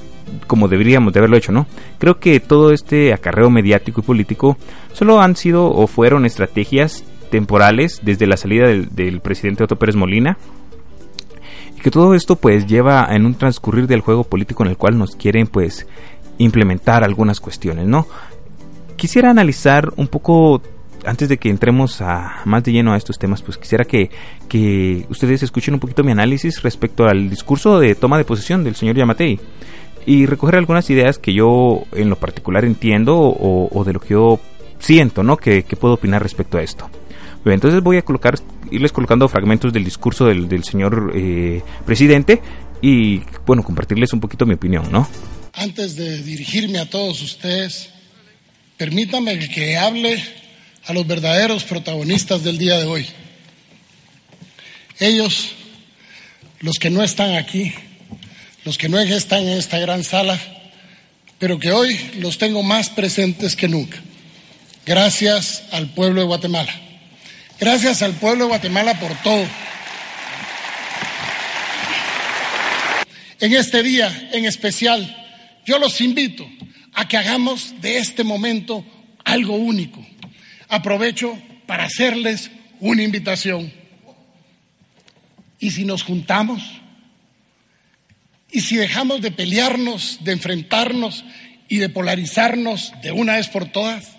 como 0.47 0.67
deberíamos 0.67 1.13
de 1.13 1.19
haberlo 1.19 1.37
hecho, 1.37 1.51
¿no? 1.51 1.67
Creo 1.99 2.19
que 2.19 2.39
todo 2.39 2.71
este 2.71 3.13
acarreo 3.13 3.49
mediático 3.49 4.01
y 4.01 4.03
político 4.03 4.57
solo 4.93 5.21
han 5.21 5.35
sido 5.35 5.65
o 5.65 5.87
fueron 5.87 6.25
estrategias 6.25 7.03
temporales 7.29 8.01
desde 8.03 8.27
la 8.27 8.37
salida 8.37 8.67
del, 8.67 9.21
presidente 9.21 9.63
Otto 9.63 9.77
Pérez 9.77 9.95
Molina 9.95 10.37
y 11.75 11.79
que 11.79 11.89
todo 11.89 12.13
esto 12.13 12.35
pues 12.35 12.67
lleva 12.67 13.07
en 13.09 13.25
un 13.25 13.35
transcurrir 13.35 13.87
del 13.87 14.01
juego 14.01 14.23
político 14.23 14.63
en 14.63 14.69
el 14.69 14.77
cual 14.77 14.97
nos 14.97 15.15
quieren 15.15 15.47
pues 15.47 15.87
implementar 16.37 17.03
algunas 17.03 17.39
cuestiones, 17.39 17.87
¿no? 17.87 18.07
Quisiera 18.97 19.31
analizar 19.31 19.91
un 19.95 20.07
poco 20.07 20.61
antes 21.05 21.29
de 21.29 21.37
que 21.37 21.49
entremos 21.49 22.01
a 22.01 22.41
más 22.45 22.63
de 22.63 22.71
lleno 22.71 22.93
a 22.93 22.97
estos 22.97 23.17
temas, 23.17 23.41
pues 23.41 23.57
quisiera 23.57 23.85
que, 23.85 24.11
que 24.47 25.05
ustedes 25.09 25.41
escuchen 25.41 25.73
un 25.73 25.79
poquito 25.79 26.03
mi 26.03 26.11
análisis 26.11 26.61
respecto 26.61 27.05
al 27.05 27.29
discurso 27.29 27.79
de 27.79 27.95
toma 27.95 28.17
de 28.17 28.25
posesión 28.25 28.63
del 28.63 28.75
señor 28.75 28.95
Yamatei 28.95 29.39
y 30.05 30.25
recoger 30.25 30.55
algunas 30.55 30.89
ideas 30.89 31.17
que 31.17 31.33
yo 31.33 31.83
en 31.93 32.09
lo 32.09 32.15
particular 32.15 32.65
entiendo 32.65 33.17
o, 33.17 33.83
de 33.85 33.93
lo 33.93 33.99
que 33.99 34.09
yo 34.09 34.39
siento, 34.79 35.23
¿no? 35.23 35.37
Que, 35.37 35.63
que 35.63 35.75
puedo 35.75 35.95
opinar 35.95 36.23
respecto 36.23 36.57
a 36.57 36.63
esto 36.63 36.89
entonces 37.49 37.81
voy 37.81 37.97
a 37.97 38.03
colocar, 38.03 38.35
irles 38.69 38.91
colocando 38.91 39.27
fragmentos 39.27 39.73
del 39.73 39.83
discurso 39.83 40.25
del, 40.25 40.63
señor 40.63 41.13
eh, 41.15 41.61
presidente 41.85 42.41
y, 42.81 43.21
bueno, 43.45 43.63
compartirles 43.63 44.13
un 44.13 44.19
poquito 44.19 44.45
mi 44.45 44.53
opinión, 44.53 44.91
¿no? 44.91 45.09
Antes 45.53 45.95
de 45.95 46.21
dirigirme 46.21 46.79
a 46.79 46.89
todos 46.89 47.21
ustedes, 47.21 47.89
permítanme 48.77 49.39
que 49.49 49.77
hable 49.77 50.23
a 50.85 50.93
los 50.93 51.05
verdaderos 51.07 51.63
protagonistas 51.63 52.43
del 52.43 52.57
día 52.57 52.77
de 52.77 52.85
hoy. 52.85 53.07
Ellos, 54.99 55.53
los 56.59 56.77
que 56.77 56.89
no 56.89 57.01
están 57.01 57.35
aquí, 57.35 57.73
los 58.63 58.77
que 58.77 58.89
no 58.89 58.99
están 58.99 59.43
en 59.43 59.57
esta 59.57 59.79
gran 59.79 60.03
sala, 60.03 60.39
pero 61.39 61.59
que 61.59 61.71
hoy 61.71 61.97
los 62.19 62.37
tengo 62.37 62.61
más 62.63 62.89
presentes 62.89 63.55
que 63.55 63.67
nunca. 63.67 63.97
Gracias 64.85 65.63
al 65.71 65.87
pueblo 65.87 66.21
de 66.21 66.27
Guatemala. 66.27 66.73
Gracias 67.59 68.01
al 68.01 68.13
pueblo 68.13 68.45
de 68.45 68.49
Guatemala 68.49 68.99
por 68.99 69.13
todo. 69.21 69.45
En 73.39 73.53
este 73.53 73.81
día 73.81 74.29
en 74.33 74.45
especial, 74.45 75.17
yo 75.65 75.79
los 75.79 75.99
invito 76.01 76.47
a 76.93 77.07
que 77.07 77.17
hagamos 77.17 77.81
de 77.81 77.97
este 77.97 78.23
momento 78.23 78.85
algo 79.23 79.55
único. 79.55 80.05
Aprovecho 80.67 81.37
para 81.65 81.85
hacerles 81.85 82.51
una 82.79 83.01
invitación. 83.01 83.71
¿Y 85.59 85.71
si 85.71 85.85
nos 85.85 86.03
juntamos? 86.03 86.80
¿Y 88.51 88.61
si 88.61 88.75
dejamos 88.75 89.21
de 89.21 89.31
pelearnos, 89.31 90.19
de 90.23 90.33
enfrentarnos 90.33 91.23
y 91.69 91.77
de 91.77 91.89
polarizarnos 91.89 92.91
de 93.01 93.11
una 93.11 93.35
vez 93.35 93.47
por 93.47 93.65
todas? 93.65 94.17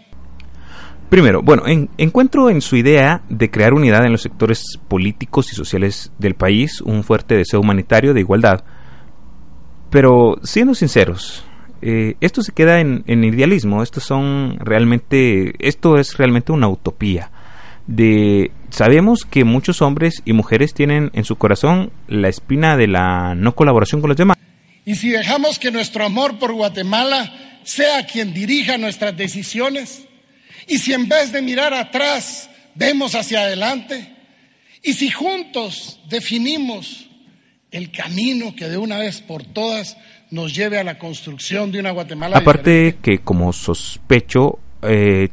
Primero, 1.10 1.42
bueno, 1.42 1.64
encuentro 1.98 2.48
en 2.48 2.62
su 2.62 2.76
idea 2.76 3.22
de 3.28 3.50
crear 3.50 3.74
unidad 3.74 4.06
en 4.06 4.12
los 4.12 4.22
sectores 4.22 4.78
políticos 4.88 5.52
y 5.52 5.54
sociales 5.54 6.10
del 6.18 6.34
país 6.34 6.80
un 6.80 7.04
fuerte 7.04 7.36
deseo 7.36 7.60
humanitario 7.60 8.14
de 8.14 8.20
igualdad. 8.20 8.64
Pero 9.90 10.38
siendo 10.42 10.74
sinceros, 10.74 11.44
eh, 11.82 12.16
esto 12.22 12.40
se 12.42 12.52
queda 12.52 12.80
en, 12.80 13.04
idealismo. 13.06 13.82
Estos 13.82 14.04
son 14.04 14.56
realmente, 14.60 15.52
esto 15.58 15.98
es 15.98 16.16
realmente 16.16 16.52
una 16.52 16.68
utopía. 16.68 17.30
De 17.86 18.50
sabemos 18.70 19.24
que 19.24 19.44
muchos 19.44 19.82
hombres 19.82 20.22
y 20.24 20.32
mujeres 20.32 20.74
tienen 20.74 21.10
en 21.14 21.24
su 21.24 21.36
corazón 21.36 21.92
la 22.08 22.28
espina 22.28 22.76
de 22.76 22.86
la 22.86 23.34
no 23.34 23.54
colaboración 23.54 24.00
con 24.00 24.08
los 24.08 24.16
demás. 24.16 24.36
Y 24.84 24.94
si 24.96 25.10
dejamos 25.10 25.58
que 25.58 25.70
nuestro 25.70 26.04
amor 26.04 26.38
por 26.38 26.52
Guatemala 26.52 27.60
sea 27.64 28.06
quien 28.06 28.34
dirija 28.34 28.78
nuestras 28.78 29.16
decisiones, 29.16 30.06
y 30.66 30.78
si 30.78 30.92
en 30.92 31.08
vez 31.08 31.32
de 31.32 31.42
mirar 31.42 31.74
atrás 31.74 32.50
vemos 32.74 33.14
hacia 33.14 33.42
adelante, 33.42 34.12
y 34.82 34.94
si 34.94 35.10
juntos 35.10 36.00
definimos 36.08 37.08
el 37.70 37.90
camino 37.90 38.54
que 38.54 38.68
de 38.68 38.76
una 38.76 38.98
vez 38.98 39.20
por 39.20 39.44
todas 39.44 39.96
nos 40.30 40.54
lleve 40.54 40.78
a 40.78 40.84
la 40.84 40.98
construcción 40.98 41.70
de 41.70 41.80
una 41.80 41.90
Guatemala. 41.90 42.38
Aparte 42.38 42.96
que 43.02 43.18
como 43.18 43.52
sospecho, 43.52 44.58
eh, 44.82 45.28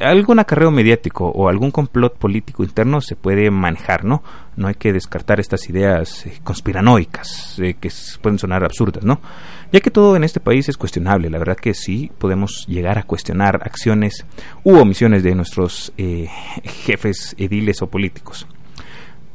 algún 0.00 0.38
acarreo 0.40 0.70
mediático 0.70 1.28
o 1.28 1.48
algún 1.48 1.70
complot 1.70 2.16
político 2.16 2.64
interno 2.64 3.00
se 3.00 3.16
puede 3.16 3.50
manejar, 3.50 4.04
¿no? 4.04 4.22
No 4.56 4.68
hay 4.68 4.74
que 4.74 4.92
descartar 4.92 5.40
estas 5.40 5.68
ideas 5.68 6.26
eh, 6.26 6.40
conspiranoicas 6.42 7.58
eh, 7.60 7.76
que 7.80 7.90
pueden 8.20 8.38
sonar 8.38 8.64
absurdas, 8.64 9.04
¿no? 9.04 9.20
Ya 9.72 9.80
que 9.80 9.90
todo 9.90 10.16
en 10.16 10.24
este 10.24 10.40
país 10.40 10.68
es 10.68 10.76
cuestionable, 10.76 11.30
la 11.30 11.38
verdad 11.38 11.56
que 11.56 11.74
sí 11.74 12.10
podemos 12.18 12.66
llegar 12.66 12.98
a 12.98 13.04
cuestionar 13.04 13.60
acciones 13.64 14.24
u 14.62 14.76
omisiones 14.76 15.22
de 15.22 15.34
nuestros 15.34 15.92
eh, 15.96 16.28
jefes 16.62 17.34
ediles 17.38 17.82
o 17.82 17.88
políticos. 17.88 18.46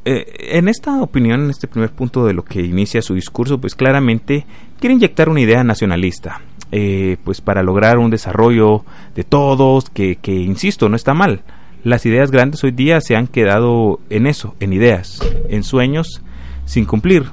en 0.06 0.68
esta 0.70 1.02
opinión, 1.02 1.44
en 1.44 1.50
este 1.52 1.68
primer 1.68 1.92
punto 1.92 2.26
de 2.26 2.34
lo 2.34 2.44
que 2.44 2.62
inicia 2.62 3.02
su 3.02 3.14
discurso, 3.14 3.60
pues 3.60 3.76
claramente 3.76 4.46
quiere 4.80 4.96
inyectar 4.96 5.30
una 5.30 5.42
idea 5.42 5.64
nacionalista, 5.64 6.42
eh, 6.72 7.18
pues 7.24 7.42
para 7.42 7.64
lograr 7.64 7.98
un 7.98 8.12
desarrollo 8.12 8.84
de 9.16 9.24
todos, 9.24 9.90
que, 9.90 10.18
que 10.18 10.34
insisto, 10.34 10.90
no 10.90 10.96
está 10.96 11.14
mal. 11.14 11.42
Las 11.84 12.06
ideas 12.06 12.30
grandes 12.30 12.64
hoy 12.64 12.72
día 12.72 13.02
se 13.02 13.16
han 13.16 13.28
quedado 13.28 14.00
en 14.10 14.28
eso, 14.28 14.56
en 14.60 14.74
ideas, 14.74 15.20
en 15.50 15.64
sueños 15.64 16.22
sin 16.66 16.86
cumplir. 16.86 17.26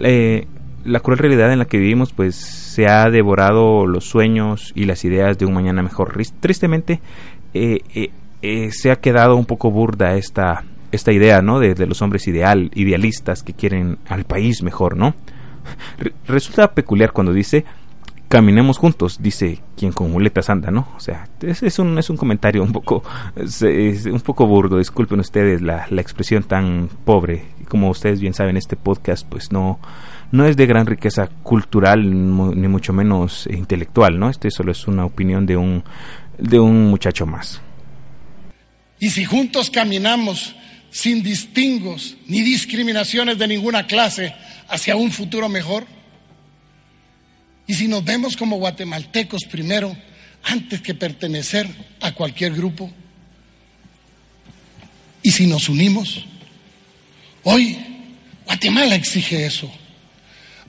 Eh, 0.00 0.46
la 0.84 1.00
cruel 1.00 1.18
realidad 1.18 1.52
en 1.52 1.58
la 1.58 1.64
que 1.64 1.78
vivimos 1.78 2.12
pues 2.12 2.36
se 2.36 2.86
ha 2.86 3.10
devorado 3.10 3.86
los 3.86 4.04
sueños 4.04 4.72
y 4.76 4.84
las 4.84 5.04
ideas 5.04 5.38
de 5.38 5.46
un 5.46 5.54
mañana 5.54 5.82
mejor. 5.82 6.16
Tristemente 6.40 7.00
eh, 7.54 8.10
se 8.70 8.90
ha 8.92 8.96
quedado 8.96 9.34
un 9.34 9.46
poco 9.46 9.70
burda 9.70 10.14
esta, 10.14 10.62
esta 10.92 11.12
idea 11.12 11.42
¿no? 11.42 11.58
de, 11.58 11.74
de, 11.74 11.86
los 11.86 12.02
hombres 12.02 12.28
ideal, 12.28 12.70
idealistas 12.74 13.42
que 13.42 13.54
quieren 13.54 13.98
al 14.08 14.24
país 14.24 14.62
mejor. 14.62 14.96
¿no? 14.96 15.14
Resulta 16.28 16.72
peculiar 16.72 17.12
cuando 17.12 17.32
dice 17.32 17.64
caminemos 18.28 18.78
juntos, 18.78 19.18
dice 19.20 19.60
quien 19.76 19.92
con 19.92 20.10
muletas 20.10 20.50
anda, 20.50 20.70
¿no? 20.70 20.88
O 20.96 21.00
sea, 21.00 21.28
es, 21.40 21.78
un, 21.78 21.98
es 21.98 22.10
un 22.10 22.16
comentario 22.16 22.62
un 22.62 22.72
poco, 22.72 23.02
un 23.36 24.20
poco 24.20 24.46
burdo, 24.46 24.78
disculpen 24.78 25.20
ustedes 25.20 25.62
la, 25.62 25.86
la, 25.90 26.00
expresión 26.00 26.42
tan 26.42 26.88
pobre. 27.04 27.44
Como 27.68 27.90
ustedes 27.90 28.20
bien 28.20 28.34
saben, 28.34 28.56
este 28.56 28.76
podcast 28.76 29.26
pues 29.28 29.52
no, 29.52 29.78
no 30.32 30.46
es 30.46 30.56
de 30.56 30.66
gran 30.66 30.86
riqueza 30.86 31.28
cultural 31.42 32.02
ni 32.10 32.68
mucho 32.68 32.92
menos 32.92 33.48
intelectual, 33.50 34.18
¿no? 34.18 34.28
Este 34.30 34.50
solo 34.50 34.72
es 34.72 34.86
una 34.86 35.04
opinión 35.04 35.46
de 35.46 35.56
un, 35.56 35.84
de 36.38 36.58
un 36.58 36.86
muchacho 36.86 37.26
más. 37.26 37.60
Y 38.98 39.10
si 39.10 39.24
juntos 39.24 39.70
caminamos 39.70 40.56
sin 40.90 41.22
distingos 41.22 42.16
ni 42.26 42.40
discriminaciones 42.40 43.38
de 43.38 43.46
ninguna 43.46 43.86
clase 43.86 44.34
hacia 44.68 44.96
un 44.96 45.10
futuro 45.10 45.48
mejor, 45.48 45.84
y 47.66 47.74
si 47.74 47.88
nos 47.88 48.04
vemos 48.04 48.36
como 48.36 48.56
guatemaltecos 48.56 49.44
primero, 49.44 49.96
antes 50.44 50.80
que 50.80 50.94
pertenecer 50.94 51.68
a 52.00 52.12
cualquier 52.12 52.54
grupo, 52.54 52.90
y 55.22 55.32
si 55.32 55.46
nos 55.46 55.68
unimos, 55.68 56.24
hoy 57.42 57.76
Guatemala 58.44 58.94
exige 58.94 59.44
eso. 59.44 59.68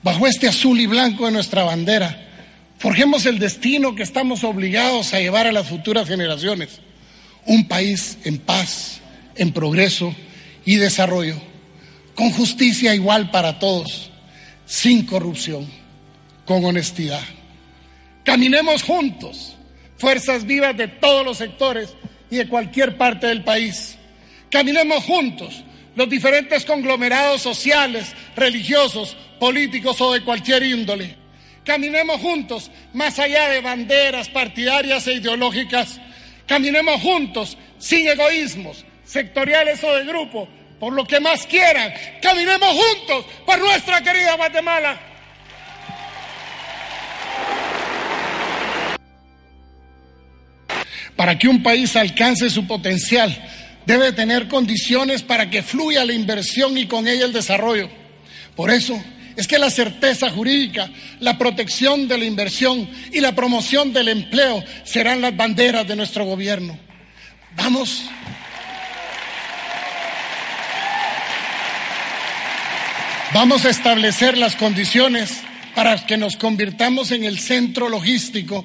Bajo 0.02 0.26
este 0.26 0.48
azul 0.48 0.80
y 0.80 0.86
blanco 0.86 1.26
de 1.26 1.32
nuestra 1.32 1.62
bandera, 1.62 2.26
forjemos 2.78 3.24
el 3.26 3.38
destino 3.38 3.94
que 3.94 4.02
estamos 4.02 4.42
obligados 4.42 5.14
a 5.14 5.20
llevar 5.20 5.46
a 5.46 5.52
las 5.52 5.68
futuras 5.68 6.08
generaciones. 6.08 6.80
Un 7.46 7.68
país 7.68 8.18
en 8.24 8.38
paz, 8.38 9.00
en 9.36 9.52
progreso 9.52 10.12
y 10.64 10.76
desarrollo, 10.76 11.40
con 12.16 12.30
justicia 12.32 12.94
igual 12.96 13.30
para 13.30 13.60
todos, 13.60 14.10
sin 14.66 15.06
corrupción 15.06 15.77
con 16.48 16.64
honestidad. 16.64 17.20
Caminemos 18.24 18.82
juntos, 18.82 19.54
fuerzas 19.98 20.46
vivas 20.46 20.74
de 20.78 20.88
todos 20.88 21.22
los 21.22 21.36
sectores 21.36 21.94
y 22.30 22.36
de 22.36 22.48
cualquier 22.48 22.96
parte 22.96 23.26
del 23.26 23.44
país. 23.44 23.98
Caminemos 24.50 25.04
juntos 25.04 25.62
los 25.94 26.08
diferentes 26.08 26.64
conglomerados 26.64 27.42
sociales, 27.42 28.14
religiosos, 28.34 29.14
políticos 29.38 30.00
o 30.00 30.14
de 30.14 30.22
cualquier 30.22 30.62
índole. 30.62 31.16
Caminemos 31.64 32.18
juntos 32.18 32.70
más 32.94 33.18
allá 33.18 33.50
de 33.50 33.60
banderas 33.60 34.30
partidarias 34.30 35.06
e 35.06 35.14
ideológicas. 35.14 36.00
Caminemos 36.46 36.98
juntos 37.02 37.58
sin 37.78 38.08
egoísmos 38.08 38.86
sectoriales 39.04 39.84
o 39.84 39.92
de 39.92 40.04
grupo, 40.04 40.48
por 40.80 40.94
lo 40.94 41.04
que 41.04 41.20
más 41.20 41.46
quieran. 41.46 41.92
Caminemos 42.22 42.70
juntos 42.70 43.26
por 43.44 43.58
nuestra 43.58 44.00
querida 44.00 44.34
Guatemala. 44.36 45.07
Para 51.18 51.36
que 51.36 51.48
un 51.48 51.64
país 51.64 51.96
alcance 51.96 52.48
su 52.48 52.68
potencial, 52.68 53.36
debe 53.84 54.12
tener 54.12 54.46
condiciones 54.46 55.22
para 55.22 55.50
que 55.50 55.64
fluya 55.64 56.04
la 56.04 56.12
inversión 56.12 56.78
y 56.78 56.86
con 56.86 57.08
ella 57.08 57.24
el 57.24 57.32
desarrollo. 57.32 57.90
Por 58.54 58.70
eso 58.70 59.02
es 59.34 59.48
que 59.48 59.58
la 59.58 59.68
certeza 59.68 60.30
jurídica, 60.30 60.88
la 61.18 61.36
protección 61.36 62.06
de 62.06 62.18
la 62.18 62.24
inversión 62.24 62.88
y 63.12 63.18
la 63.18 63.34
promoción 63.34 63.92
del 63.92 64.10
empleo 64.10 64.62
serán 64.84 65.20
las 65.20 65.36
banderas 65.36 65.88
de 65.88 65.96
nuestro 65.96 66.24
gobierno. 66.24 66.78
Vamos. 67.56 68.04
Vamos 73.34 73.64
a 73.64 73.70
establecer 73.70 74.38
las 74.38 74.54
condiciones 74.54 75.40
para 75.74 75.96
que 76.06 76.16
nos 76.16 76.36
convirtamos 76.36 77.10
en 77.10 77.24
el 77.24 77.40
centro 77.40 77.88
logístico 77.88 78.64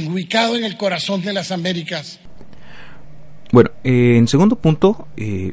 ubicado 0.00 0.56
en 0.56 0.64
el 0.64 0.76
corazón 0.76 1.22
de 1.22 1.32
las 1.32 1.52
Américas. 1.52 2.20
Bueno, 3.52 3.70
eh, 3.84 4.16
en 4.16 4.28
segundo 4.28 4.56
punto, 4.56 5.06
eh, 5.16 5.52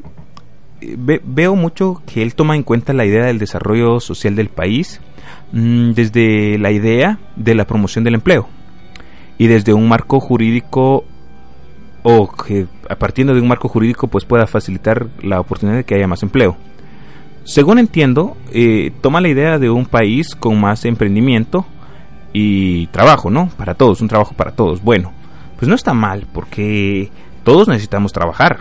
veo 0.80 1.54
mucho 1.54 2.02
que 2.06 2.22
él 2.22 2.34
toma 2.34 2.56
en 2.56 2.62
cuenta 2.62 2.92
la 2.92 3.04
idea 3.04 3.26
del 3.26 3.38
desarrollo 3.38 4.00
social 4.00 4.34
del 4.36 4.48
país 4.48 5.00
mm, 5.52 5.90
desde 5.92 6.58
la 6.58 6.70
idea 6.70 7.18
de 7.36 7.54
la 7.54 7.66
promoción 7.66 8.04
del 8.04 8.14
empleo 8.14 8.48
y 9.36 9.46
desde 9.46 9.74
un 9.74 9.88
marco 9.88 10.20
jurídico 10.20 11.04
o 12.02 12.30
que 12.32 12.66
a 12.88 12.96
partir 12.96 13.26
de 13.26 13.32
un 13.32 13.48
marco 13.48 13.68
jurídico 13.68 14.08
pues 14.08 14.24
pueda 14.24 14.46
facilitar 14.46 15.08
la 15.22 15.40
oportunidad 15.40 15.78
de 15.78 15.84
que 15.84 15.94
haya 15.94 16.06
más 16.06 16.22
empleo. 16.22 16.56
Según 17.44 17.78
entiendo, 17.78 18.36
eh, 18.52 18.92
toma 19.00 19.20
la 19.20 19.28
idea 19.28 19.58
de 19.58 19.70
un 19.70 19.86
país 19.86 20.34
con 20.34 20.60
más 20.60 20.84
emprendimiento, 20.84 21.66
y 22.32 22.86
trabajo, 22.88 23.30
¿no? 23.30 23.48
Para 23.56 23.74
todos, 23.74 24.00
un 24.00 24.08
trabajo 24.08 24.34
para 24.34 24.52
todos. 24.52 24.82
Bueno, 24.82 25.12
pues 25.56 25.68
no 25.68 25.74
está 25.74 25.94
mal 25.94 26.26
porque 26.32 27.10
todos 27.44 27.68
necesitamos 27.68 28.12
trabajar, 28.12 28.58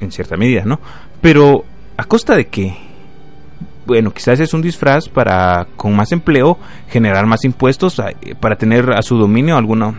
en 0.00 0.10
cierta 0.12 0.36
medida, 0.36 0.64
¿no? 0.64 0.80
Pero 1.20 1.64
a 1.96 2.04
costa 2.04 2.34
de 2.36 2.46
qué? 2.48 2.76
Bueno, 3.86 4.12
quizás 4.12 4.40
es 4.40 4.54
un 4.54 4.62
disfraz 4.62 5.08
para, 5.08 5.66
con 5.76 5.94
más 5.94 6.10
empleo, 6.12 6.58
generar 6.88 7.26
más 7.26 7.44
impuestos, 7.44 8.00
para 8.40 8.56
tener 8.56 8.92
a 8.92 9.02
su 9.02 9.16
dominio 9.16 9.56
alguna... 9.56 9.94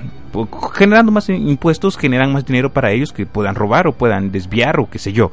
Generando 0.73 1.11
más 1.11 1.29
impuestos, 1.29 1.97
generan 1.97 2.33
más 2.33 2.45
dinero 2.45 2.73
para 2.73 2.91
ellos 2.91 3.13
que 3.13 3.25
puedan 3.25 3.55
robar 3.55 3.87
o 3.87 3.93
puedan 3.93 4.31
desviar 4.31 4.79
o 4.79 4.89
qué 4.89 4.99
sé 4.99 5.13
yo. 5.13 5.31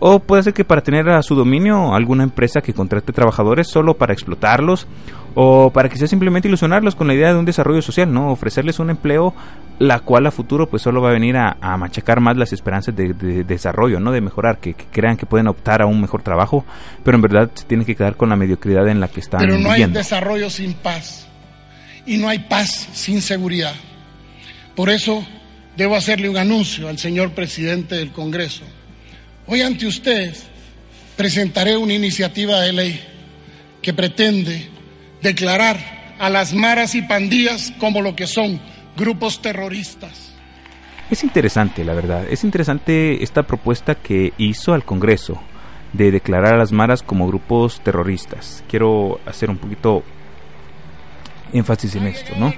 O 0.00 0.20
puede 0.20 0.44
ser 0.44 0.54
que 0.54 0.64
para 0.64 0.82
tener 0.82 1.08
a 1.08 1.22
su 1.22 1.34
dominio 1.34 1.94
alguna 1.94 2.22
empresa 2.22 2.60
que 2.60 2.72
contrate 2.72 3.12
trabajadores 3.12 3.66
solo 3.68 3.94
para 3.94 4.12
explotarlos 4.12 4.86
o 5.34 5.70
para 5.70 5.88
quizás 5.88 6.08
simplemente 6.08 6.48
ilusionarlos 6.48 6.94
con 6.94 7.08
la 7.08 7.14
idea 7.14 7.32
de 7.32 7.38
un 7.38 7.44
desarrollo 7.44 7.82
social, 7.82 8.12
¿no? 8.12 8.30
Ofrecerles 8.30 8.78
un 8.78 8.90
empleo 8.90 9.34
la 9.78 10.00
cual 10.00 10.26
a 10.26 10.30
futuro 10.30 10.68
pues 10.68 10.82
solo 10.82 11.00
va 11.00 11.10
a 11.10 11.12
venir 11.12 11.36
a, 11.36 11.54
machacar 11.76 12.20
más 12.20 12.36
las 12.36 12.52
esperanzas 12.52 12.94
de, 12.94 13.12
desarrollo, 13.44 14.00
¿no? 14.00 14.12
De 14.12 14.20
mejorar, 14.20 14.58
que, 14.58 14.74
crean 14.74 15.16
que 15.16 15.26
pueden 15.26 15.48
optar 15.48 15.82
a 15.82 15.86
un 15.86 16.00
mejor 16.00 16.22
trabajo, 16.22 16.64
pero 17.04 17.16
en 17.16 17.22
verdad 17.22 17.50
se 17.54 17.64
tienen 17.64 17.86
que 17.86 17.94
quedar 17.94 18.16
con 18.16 18.28
la 18.28 18.36
mediocridad 18.36 18.88
en 18.88 19.00
la 19.00 19.08
que 19.08 19.20
están 19.20 19.40
Pero 19.40 19.58
no 19.58 19.70
hay 19.70 19.84
desarrollo 19.84 20.50
sin 20.50 20.74
paz 20.74 21.28
y 22.06 22.18
no 22.18 22.28
hay 22.28 22.40
paz 22.40 22.88
sin 22.92 23.20
seguridad. 23.20 23.74
Por 24.74 24.90
eso 24.90 25.24
debo 25.76 25.96
hacerle 25.96 26.28
un 26.28 26.36
anuncio 26.36 26.88
al 26.88 26.98
señor 26.98 27.32
presidente 27.32 27.96
del 27.96 28.10
Congreso 28.12 28.64
Hoy 29.50 29.62
ante 29.62 29.86
ustedes 29.86 30.46
presentaré 31.16 31.74
una 31.78 31.94
iniciativa 31.94 32.60
de 32.60 32.72
ley 32.74 33.00
que 33.80 33.94
pretende 33.94 34.68
declarar 35.22 35.78
a 36.18 36.28
las 36.28 36.52
maras 36.52 36.94
y 36.94 37.00
pandillas 37.00 37.72
como 37.80 38.02
lo 38.02 38.14
que 38.14 38.26
son, 38.26 38.60
grupos 38.94 39.40
terroristas. 39.40 40.34
Es 41.10 41.24
interesante, 41.24 41.82
la 41.82 41.94
verdad, 41.94 42.26
es 42.28 42.44
interesante 42.44 43.24
esta 43.24 43.44
propuesta 43.44 43.94
que 43.94 44.34
hizo 44.36 44.74
al 44.74 44.84
Congreso 44.84 45.40
de 45.94 46.10
declarar 46.10 46.52
a 46.52 46.58
las 46.58 46.70
maras 46.70 47.02
como 47.02 47.26
grupos 47.26 47.80
terroristas. 47.80 48.62
Quiero 48.68 49.18
hacer 49.24 49.48
un 49.48 49.56
poquito 49.56 50.02
énfasis 51.54 51.94
en 51.94 52.06
esto, 52.08 52.34
¿no? 52.36 52.52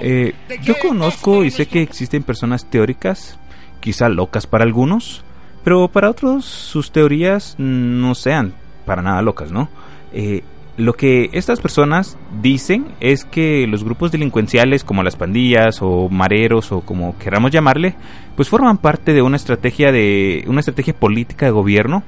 Eh, 0.00 0.34
yo 0.62 0.74
conozco 0.82 1.44
y 1.44 1.52
sé 1.52 1.66
que 1.66 1.82
existen 1.82 2.24
personas 2.24 2.68
teóricas, 2.68 3.38
quizá 3.78 4.08
locas 4.08 4.48
para 4.48 4.64
algunos, 4.64 5.22
pero 5.66 5.88
para 5.88 6.08
otros 6.10 6.44
sus 6.44 6.92
teorías 6.92 7.56
no 7.58 8.14
sean 8.14 8.52
para 8.84 9.02
nada 9.02 9.20
locas, 9.20 9.50
¿no? 9.50 9.68
Eh, 10.12 10.44
Lo 10.76 10.92
que 10.92 11.28
estas 11.32 11.60
personas 11.60 12.16
dicen 12.40 12.86
es 13.00 13.24
que 13.24 13.66
los 13.66 13.82
grupos 13.82 14.12
delincuenciales 14.12 14.84
como 14.84 15.02
las 15.02 15.16
pandillas 15.16 15.78
o 15.82 16.08
mareros 16.08 16.70
o 16.70 16.82
como 16.82 17.18
queramos 17.18 17.50
llamarle, 17.50 17.96
pues 18.36 18.48
forman 18.48 18.78
parte 18.78 19.12
de 19.12 19.22
una 19.22 19.38
estrategia 19.38 19.90
de 19.90 20.44
una 20.46 20.60
estrategia 20.60 20.94
política 20.94 21.46
de 21.46 21.52
gobierno 21.52 22.04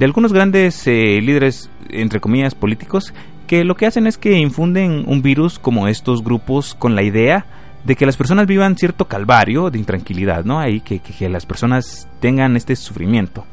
de 0.00 0.04
algunos 0.04 0.32
grandes 0.32 0.84
eh, 0.88 1.20
líderes 1.22 1.70
entre 1.90 2.18
comillas 2.18 2.56
políticos 2.56 3.14
que 3.46 3.62
lo 3.62 3.76
que 3.76 3.86
hacen 3.86 4.08
es 4.08 4.18
que 4.18 4.36
infunden 4.36 5.04
un 5.06 5.22
virus 5.22 5.60
como 5.60 5.86
estos 5.86 6.24
grupos 6.24 6.74
con 6.74 6.96
la 6.96 7.04
idea 7.04 7.46
de 7.86 7.94
que 7.94 8.04
las 8.04 8.16
personas 8.16 8.48
vivan 8.48 8.76
cierto 8.76 9.06
calvario 9.06 9.70
de 9.70 9.78
intranquilidad, 9.78 10.44
¿no? 10.44 10.58
Ahí 10.58 10.80
que, 10.80 10.98
que, 10.98 11.28
las 11.28 11.46
personas 11.46 12.08
tengan 12.20 12.56
este 12.56 12.74
sufrimiento. 12.74 13.44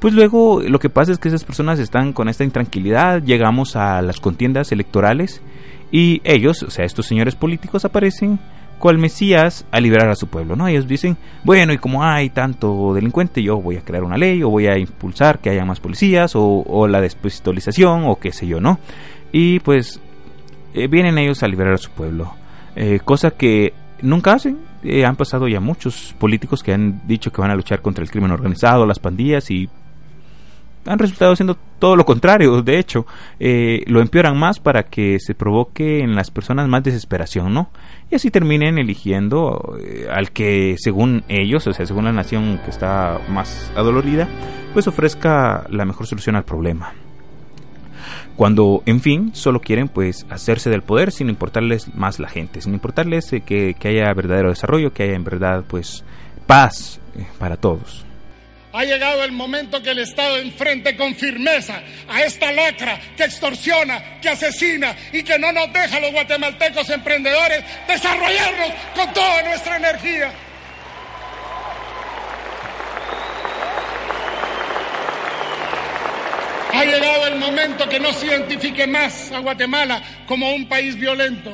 Pues 0.00 0.12
luego 0.12 0.60
lo 0.60 0.78
que 0.78 0.90
pasa 0.90 1.12
es 1.12 1.18
que 1.18 1.28
esas 1.28 1.44
personas 1.44 1.78
están 1.78 2.12
con 2.12 2.28
esta 2.28 2.44
intranquilidad, 2.44 3.22
llegamos 3.22 3.76
a 3.76 4.02
las 4.02 4.20
contiendas 4.20 4.70
electorales 4.72 5.40
y 5.90 6.20
ellos, 6.24 6.62
o 6.62 6.70
sea, 6.70 6.84
estos 6.84 7.06
señores 7.06 7.36
políticos 7.36 7.86
aparecen 7.86 8.38
cual 8.78 8.98
Mesías 8.98 9.66
a 9.70 9.80
liberar 9.80 10.10
a 10.10 10.14
su 10.14 10.26
pueblo, 10.26 10.56
¿no? 10.56 10.68
Ellos 10.68 10.86
dicen, 10.86 11.16
bueno, 11.44 11.72
y 11.72 11.78
como 11.78 12.04
hay 12.04 12.28
tanto 12.28 12.92
delincuente, 12.94 13.42
yo 13.42 13.60
voy 13.60 13.76
a 13.76 13.82
crear 13.82 14.04
una 14.04 14.18
ley 14.18 14.42
o 14.42 14.50
voy 14.50 14.66
a 14.66 14.78
impulsar 14.78 15.38
que 15.38 15.50
haya 15.50 15.64
más 15.64 15.80
policías 15.80 16.36
o, 16.36 16.64
o 16.66 16.86
la 16.86 17.00
despistolización 17.00 18.04
o 18.06 18.16
qué 18.16 18.32
sé 18.32 18.46
yo, 18.46 18.60
¿no? 18.60 18.78
Y 19.32 19.60
pues 19.60 20.00
eh, 20.74 20.86
vienen 20.86 21.16
ellos 21.16 21.42
a 21.42 21.48
liberar 21.48 21.74
a 21.74 21.78
su 21.78 21.90
pueblo. 21.90 22.39
Eh, 22.76 23.00
cosa 23.04 23.30
que 23.32 23.72
nunca 24.02 24.34
hacen. 24.34 24.58
Eh, 24.82 25.04
han 25.04 25.16
pasado 25.16 25.46
ya 25.48 25.60
muchos 25.60 26.14
políticos 26.18 26.62
que 26.62 26.72
han 26.72 27.06
dicho 27.06 27.30
que 27.30 27.40
van 27.40 27.50
a 27.50 27.54
luchar 27.54 27.82
contra 27.82 28.02
el 28.02 28.10
crimen 28.10 28.30
organizado, 28.30 28.86
las 28.86 28.98
pandillas 28.98 29.50
y 29.50 29.68
han 30.86 30.98
resultado 30.98 31.36
siendo 31.36 31.58
todo 31.78 31.96
lo 31.96 32.06
contrario. 32.06 32.62
De 32.62 32.78
hecho, 32.78 33.04
lo 33.38 34.00
empeoran 34.00 34.38
más 34.38 34.58
para 34.58 34.84
que 34.84 35.18
se 35.20 35.34
provoque 35.34 36.00
en 36.00 36.14
las 36.14 36.30
personas 36.30 36.68
más 36.68 36.82
desesperación, 36.82 37.52
¿no? 37.52 37.68
Y 38.10 38.14
así 38.14 38.30
terminen 38.30 38.78
eligiendo 38.78 39.76
al 40.10 40.30
que, 40.30 40.76
según 40.78 41.22
ellos, 41.28 41.66
o 41.66 41.74
sea, 41.74 41.84
según 41.84 42.06
la 42.06 42.12
nación 42.12 42.58
que 42.64 42.70
está 42.70 43.20
más 43.28 43.70
adolorida, 43.76 44.26
pues 44.72 44.86
ofrezca 44.88 45.66
la 45.68 45.84
mejor 45.84 46.06
solución 46.06 46.36
al 46.36 46.44
problema 46.44 46.94
cuando 48.36 48.82
en 48.86 49.00
fin 49.00 49.34
solo 49.34 49.60
quieren 49.60 49.88
pues 49.88 50.26
hacerse 50.30 50.70
del 50.70 50.82
poder 50.82 51.12
sin 51.12 51.28
importarles 51.28 51.94
más 51.94 52.18
la 52.18 52.28
gente, 52.28 52.60
sin 52.60 52.74
importarles 52.74 53.32
eh, 53.32 53.40
que, 53.40 53.74
que, 53.78 53.88
haya 53.88 54.12
verdadero 54.14 54.50
desarrollo, 54.50 54.92
que 54.92 55.04
haya 55.04 55.14
en 55.14 55.24
verdad 55.24 55.64
pues 55.68 56.04
paz 56.46 57.00
eh, 57.16 57.26
para 57.38 57.56
todos. 57.56 58.04
Ha 58.72 58.84
llegado 58.84 59.24
el 59.24 59.32
momento 59.32 59.82
que 59.82 59.90
el 59.90 59.98
Estado 59.98 60.38
enfrente 60.38 60.96
con 60.96 61.14
firmeza 61.16 61.82
a 62.08 62.22
esta 62.22 62.52
lacra 62.52 63.00
que 63.16 63.24
extorsiona, 63.24 64.20
que 64.20 64.28
asesina 64.28 64.94
y 65.12 65.24
que 65.24 65.38
no 65.38 65.50
nos 65.50 65.72
deja 65.72 65.96
a 65.96 66.00
los 66.00 66.12
guatemaltecos 66.12 66.88
emprendedores 66.90 67.64
desarrollarnos 67.88 68.70
con 68.94 69.12
toda 69.12 69.42
nuestra 69.42 69.76
energía. 69.76 70.32
Ha 76.80 76.84
llegado 76.86 77.26
el 77.26 77.38
momento 77.38 77.86
que 77.90 78.00
no 78.00 78.10
se 78.14 78.28
identifique 78.28 78.86
más 78.86 79.30
a 79.32 79.40
Guatemala 79.40 80.02
como 80.26 80.54
un 80.54 80.66
país 80.66 80.96
violento. 80.96 81.50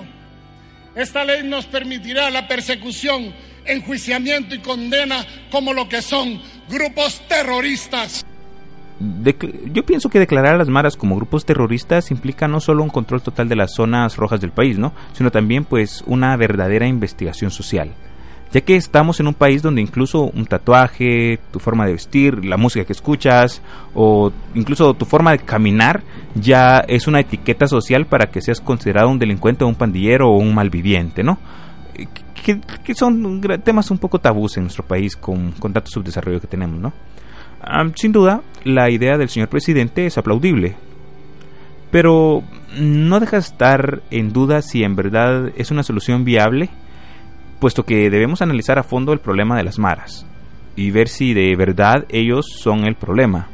Esta 0.95 1.25
ley 1.25 1.43
nos 1.43 1.67
permitirá 1.67 2.31
la 2.31 2.47
persecución, 2.47 3.35
enjuiciamiento 3.65 4.55
y 4.55 4.61
condena 4.61 5.27
como 5.51 5.73
lo 5.73 5.89
que 5.89 6.01
son 6.01 6.41
grupos 6.69 7.21
terroristas. 7.27 8.25
yo 9.01 9.85
pienso 9.85 10.11
que 10.11 10.21
declarar 10.21 10.55
a 10.55 10.59
las 10.59 10.69
maras 10.69 10.97
como 10.97 11.17
grupos 11.17 11.45
terroristas 11.45 12.13
implica 12.13 12.47
no 12.47 12.61
solo 12.61 12.85
un 12.85 12.91
control 12.91 13.21
total 13.21 13.49
de 13.49 13.57
las 13.57 13.75
zonas 13.75 14.17
rojas 14.17 14.41
del 14.41 14.53
país, 14.53 14.79
¿no? 14.79 14.93
sino 15.13 15.33
también 15.33 15.65
pues 15.65 16.05
una 16.07 16.37
verdadera 16.37 16.87
investigación 16.87 17.51
social 17.51 17.91
ya 18.53 18.61
que 18.61 18.77
estamos 18.77 19.21
en 19.21 19.27
un 19.27 19.35
país 19.35 19.63
donde 19.63 19.83
incluso 19.83 20.25
un 20.25 20.47
tatuaje, 20.47 21.39
tu 21.51 21.59
forma 21.59 21.87
de 21.87 21.93
vestir, 21.93 22.45
la 22.45 22.57
música 22.57 22.85
que 22.85 22.93
escuchas 22.93 23.61
o 23.95 24.33
incluso 24.55 24.95
tu 24.95 25.05
forma 25.05 25.33
de 25.33 25.39
caminar 25.39 26.03
ya 26.35 26.79
es 26.87 27.07
una 27.07 27.21
etiqueta 27.21 27.67
social 27.67 28.07
para 28.07 28.27
que 28.31 28.41
seas 28.41 28.61
considerado 28.61 29.09
un 29.09 29.19
delincuente 29.19 29.65
un 29.65 29.75
pandillero 29.75 30.31
o 30.31 30.39
un 30.39 30.55
malviviente, 30.55 31.23
¿no? 31.23 31.39
Que, 32.45 32.95
son 32.95 33.41
temas 33.65 33.91
un 33.91 33.99
poco 33.99 34.21
tabús 34.21 34.57
en 34.57 34.65
nuestro 34.65 34.85
país 34.85 35.17
con, 35.17 35.51
con 35.53 35.73
tanto 35.73 35.91
subdesarrollo 35.91 36.41
que 36.41 36.47
tenemos, 36.47 36.81
¿no? 36.81 36.93
sin 37.97 38.13
duda, 38.13 38.43
la 38.63 38.91
idea 38.91 39.19
del 39.19 39.29
señor 39.29 39.49
presidente 39.49 40.07
es 40.07 40.19
aplaudible, 40.19 40.77
pero 41.91 42.45
no 42.79 43.19
deja 43.19 43.39
estar 43.39 44.03
en 44.11 44.33
duda 44.33 44.63
si 44.63 44.85
en 44.85 44.95
verdad 44.95 45.51
es 45.57 45.73
una 45.73 45.83
solución 45.83 46.25
viable 46.25 46.71
puesto 47.59 47.85
que 47.85 48.11
debemos 48.11 48.43
analizar 48.43 48.79
a 48.79 48.83
fondo 48.83 49.13
el 49.13 49.19
problema 49.19 49.57
de 49.57 49.65
las 49.65 49.79
maras 49.79 50.27
y 50.77 50.91
ver 50.91 51.09
si 51.09 51.35
de 51.35 51.55
verdad 51.57 52.05
ellos 52.11 52.47
son 52.59 52.85
el 52.85 52.95
problema, 52.95 53.49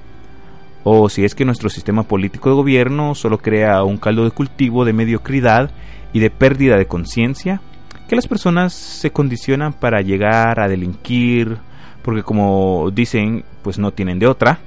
o 0.84 1.08
si 1.08 1.24
es 1.24 1.34
que 1.34 1.44
nuestro 1.44 1.68
sistema 1.70 2.02
político 2.02 2.50
de 2.50 2.56
gobierno 2.56 3.14
solo 3.14 3.38
crea 3.38 3.84
un 3.84 3.98
caldo 3.98 4.24
de 4.24 4.32
cultivo 4.32 4.84
de 4.84 4.92
mediocridad 4.92 5.70
y 6.12 6.18
de 6.18 6.30
pérdida 6.30 6.76
de 6.76 6.86
conciencia, 6.86 7.60
que 8.08 8.16
las 8.16 8.26
personas 8.26 8.72
se 8.72 9.10
condicionan 9.10 9.72
para 9.72 10.02
llegar 10.02 10.60
a 10.60 10.68
delinquir, 10.68 11.58
porque 12.02 12.22
como 12.22 12.90
dicen, 12.92 13.44
pues 13.62 13.78
no 13.78 13.92
tienen 13.92 14.18
de 14.18 14.26
otra, 14.26 14.58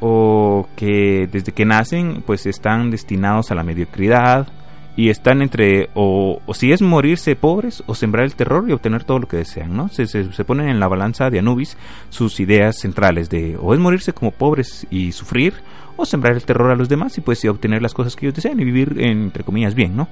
o 0.00 0.68
que 0.76 1.28
desde 1.30 1.52
que 1.52 1.64
nacen 1.64 2.22
pues 2.26 2.44
están 2.46 2.90
destinados 2.90 3.50
a 3.50 3.54
la 3.54 3.62
mediocridad, 3.62 4.48
y 4.96 5.10
están 5.10 5.42
entre 5.42 5.90
o, 5.94 6.40
si 6.54 6.72
es 6.72 6.80
morirse 6.80 7.36
pobres 7.36 7.84
o 7.86 7.94
sembrar 7.94 8.24
el 8.24 8.34
terror 8.34 8.64
y 8.66 8.72
obtener 8.72 9.04
todo 9.04 9.18
lo 9.18 9.28
que 9.28 9.36
desean, 9.36 9.76
¿no? 9.76 9.88
Se, 9.88 10.06
se, 10.06 10.44
ponen 10.44 10.68
en 10.68 10.80
la 10.80 10.88
balanza 10.88 11.28
de 11.28 11.38
Anubis 11.38 11.76
sus 12.08 12.40
ideas 12.40 12.78
centrales 12.78 13.28
de 13.28 13.58
o 13.60 13.74
es 13.74 13.80
morirse 13.80 14.14
como 14.14 14.30
pobres 14.30 14.86
y 14.90 15.12
sufrir 15.12 15.52
o 15.96 16.06
sembrar 16.06 16.34
el 16.34 16.44
terror 16.44 16.70
a 16.70 16.76
los 16.76 16.88
demás 16.88 17.16
y 17.18 17.20
pues 17.20 17.44
obtener 17.44 17.82
las 17.82 17.92
cosas 17.92 18.16
que 18.16 18.26
ellos 18.26 18.36
desean 18.36 18.58
y 18.58 18.64
vivir 18.64 18.96
entre 18.98 19.44
comillas 19.44 19.74
bien, 19.74 19.96
¿no? 19.96 20.08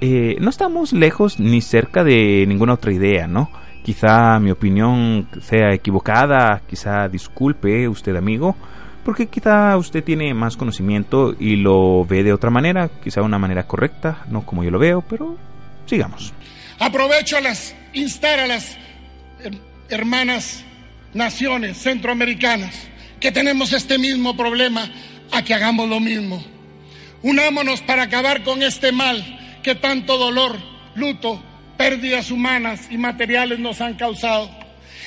Eh, 0.00 0.36
no 0.40 0.50
estamos 0.50 0.92
lejos 0.92 1.40
ni 1.40 1.60
cerca 1.60 2.04
de 2.04 2.44
ninguna 2.46 2.74
otra 2.74 2.92
idea, 2.92 3.26
¿no? 3.26 3.50
Quizá 3.82 4.38
mi 4.38 4.52
opinión 4.52 5.26
sea 5.40 5.72
equivocada, 5.72 6.62
quizá 6.68 7.08
disculpe 7.08 7.88
usted 7.88 8.14
amigo, 8.14 8.54
porque 9.08 9.26
quizá 9.26 9.74
usted 9.78 10.04
tiene 10.04 10.34
más 10.34 10.58
conocimiento 10.58 11.34
y 11.40 11.56
lo 11.56 12.04
ve 12.04 12.22
de 12.22 12.34
otra 12.34 12.50
manera, 12.50 12.90
quizá 13.02 13.22
una 13.22 13.38
manera 13.38 13.66
correcta, 13.66 14.26
no 14.28 14.44
como 14.44 14.62
yo 14.62 14.70
lo 14.70 14.78
veo, 14.78 15.00
pero 15.00 15.34
sigamos. 15.86 16.34
Aprovecho 16.78 17.38
a 17.38 17.40
las 17.40 17.74
instar 17.94 18.38
a 18.38 18.46
las 18.46 18.76
hermanas 19.88 20.62
naciones 21.14 21.78
centroamericanas 21.78 22.74
que 23.18 23.32
tenemos 23.32 23.72
este 23.72 23.96
mismo 23.96 24.36
problema 24.36 24.90
a 25.32 25.42
que 25.42 25.54
hagamos 25.54 25.88
lo 25.88 26.00
mismo. 26.00 26.44
Unámonos 27.22 27.80
para 27.80 28.02
acabar 28.02 28.44
con 28.44 28.62
este 28.62 28.92
mal 28.92 29.24
que 29.62 29.74
tanto 29.74 30.18
dolor, 30.18 30.58
luto, 30.96 31.42
pérdidas 31.78 32.30
humanas 32.30 32.88
y 32.90 32.98
materiales 32.98 33.58
nos 33.58 33.80
han 33.80 33.94
causado. 33.94 34.50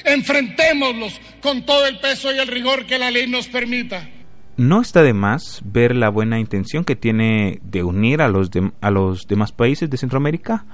Enfrentémoslos 0.05 1.19
con 1.41 1.65
todo 1.65 1.85
el 1.85 1.99
peso 1.99 2.33
y 2.33 2.39
el 2.39 2.47
rigor 2.47 2.85
que 2.85 2.99
la 2.99 3.11
ley 3.11 3.27
nos 3.27 3.47
permita. 3.47 4.07
No 4.57 4.81
está 4.81 5.01
de 5.01 5.13
más 5.13 5.61
ver 5.63 5.95
la 5.95 6.09
buena 6.09 6.39
intención 6.39 6.83
que 6.83 6.95
tiene 6.95 7.59
de 7.63 7.83
unir 7.83 8.21
a 8.21 8.27
los, 8.27 8.49
a 8.81 8.91
los 8.91 9.27
demás 9.27 9.51
países 9.51 9.89
de 9.89 9.97
Centroamérica 9.97 10.65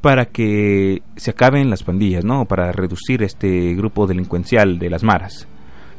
para 0.00 0.26
que 0.26 1.02
se 1.16 1.30
acaben 1.30 1.70
las 1.70 1.82
pandillas, 1.82 2.24
¿no? 2.24 2.44
Para 2.44 2.72
reducir 2.72 3.22
este 3.22 3.74
grupo 3.74 4.06
delincuencial 4.06 4.78
de 4.78 4.90
las 4.90 5.02
maras. 5.02 5.48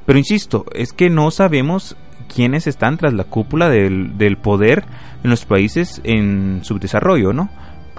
Pero 0.06 0.20
insisto, 0.20 0.66
es 0.74 0.92
que 0.92 1.10
no 1.10 1.32
sabemos 1.32 1.96
quiénes 2.34 2.68
están 2.68 2.98
tras 2.98 3.14
la 3.14 3.24
cúpula 3.24 3.70
del, 3.70 4.18
del 4.18 4.38
poder 4.38 4.84
en 5.24 5.30
los 5.30 5.46
países 5.46 6.02
en 6.04 6.62
subdesarrollo, 6.64 7.34
¿no? 7.34 7.50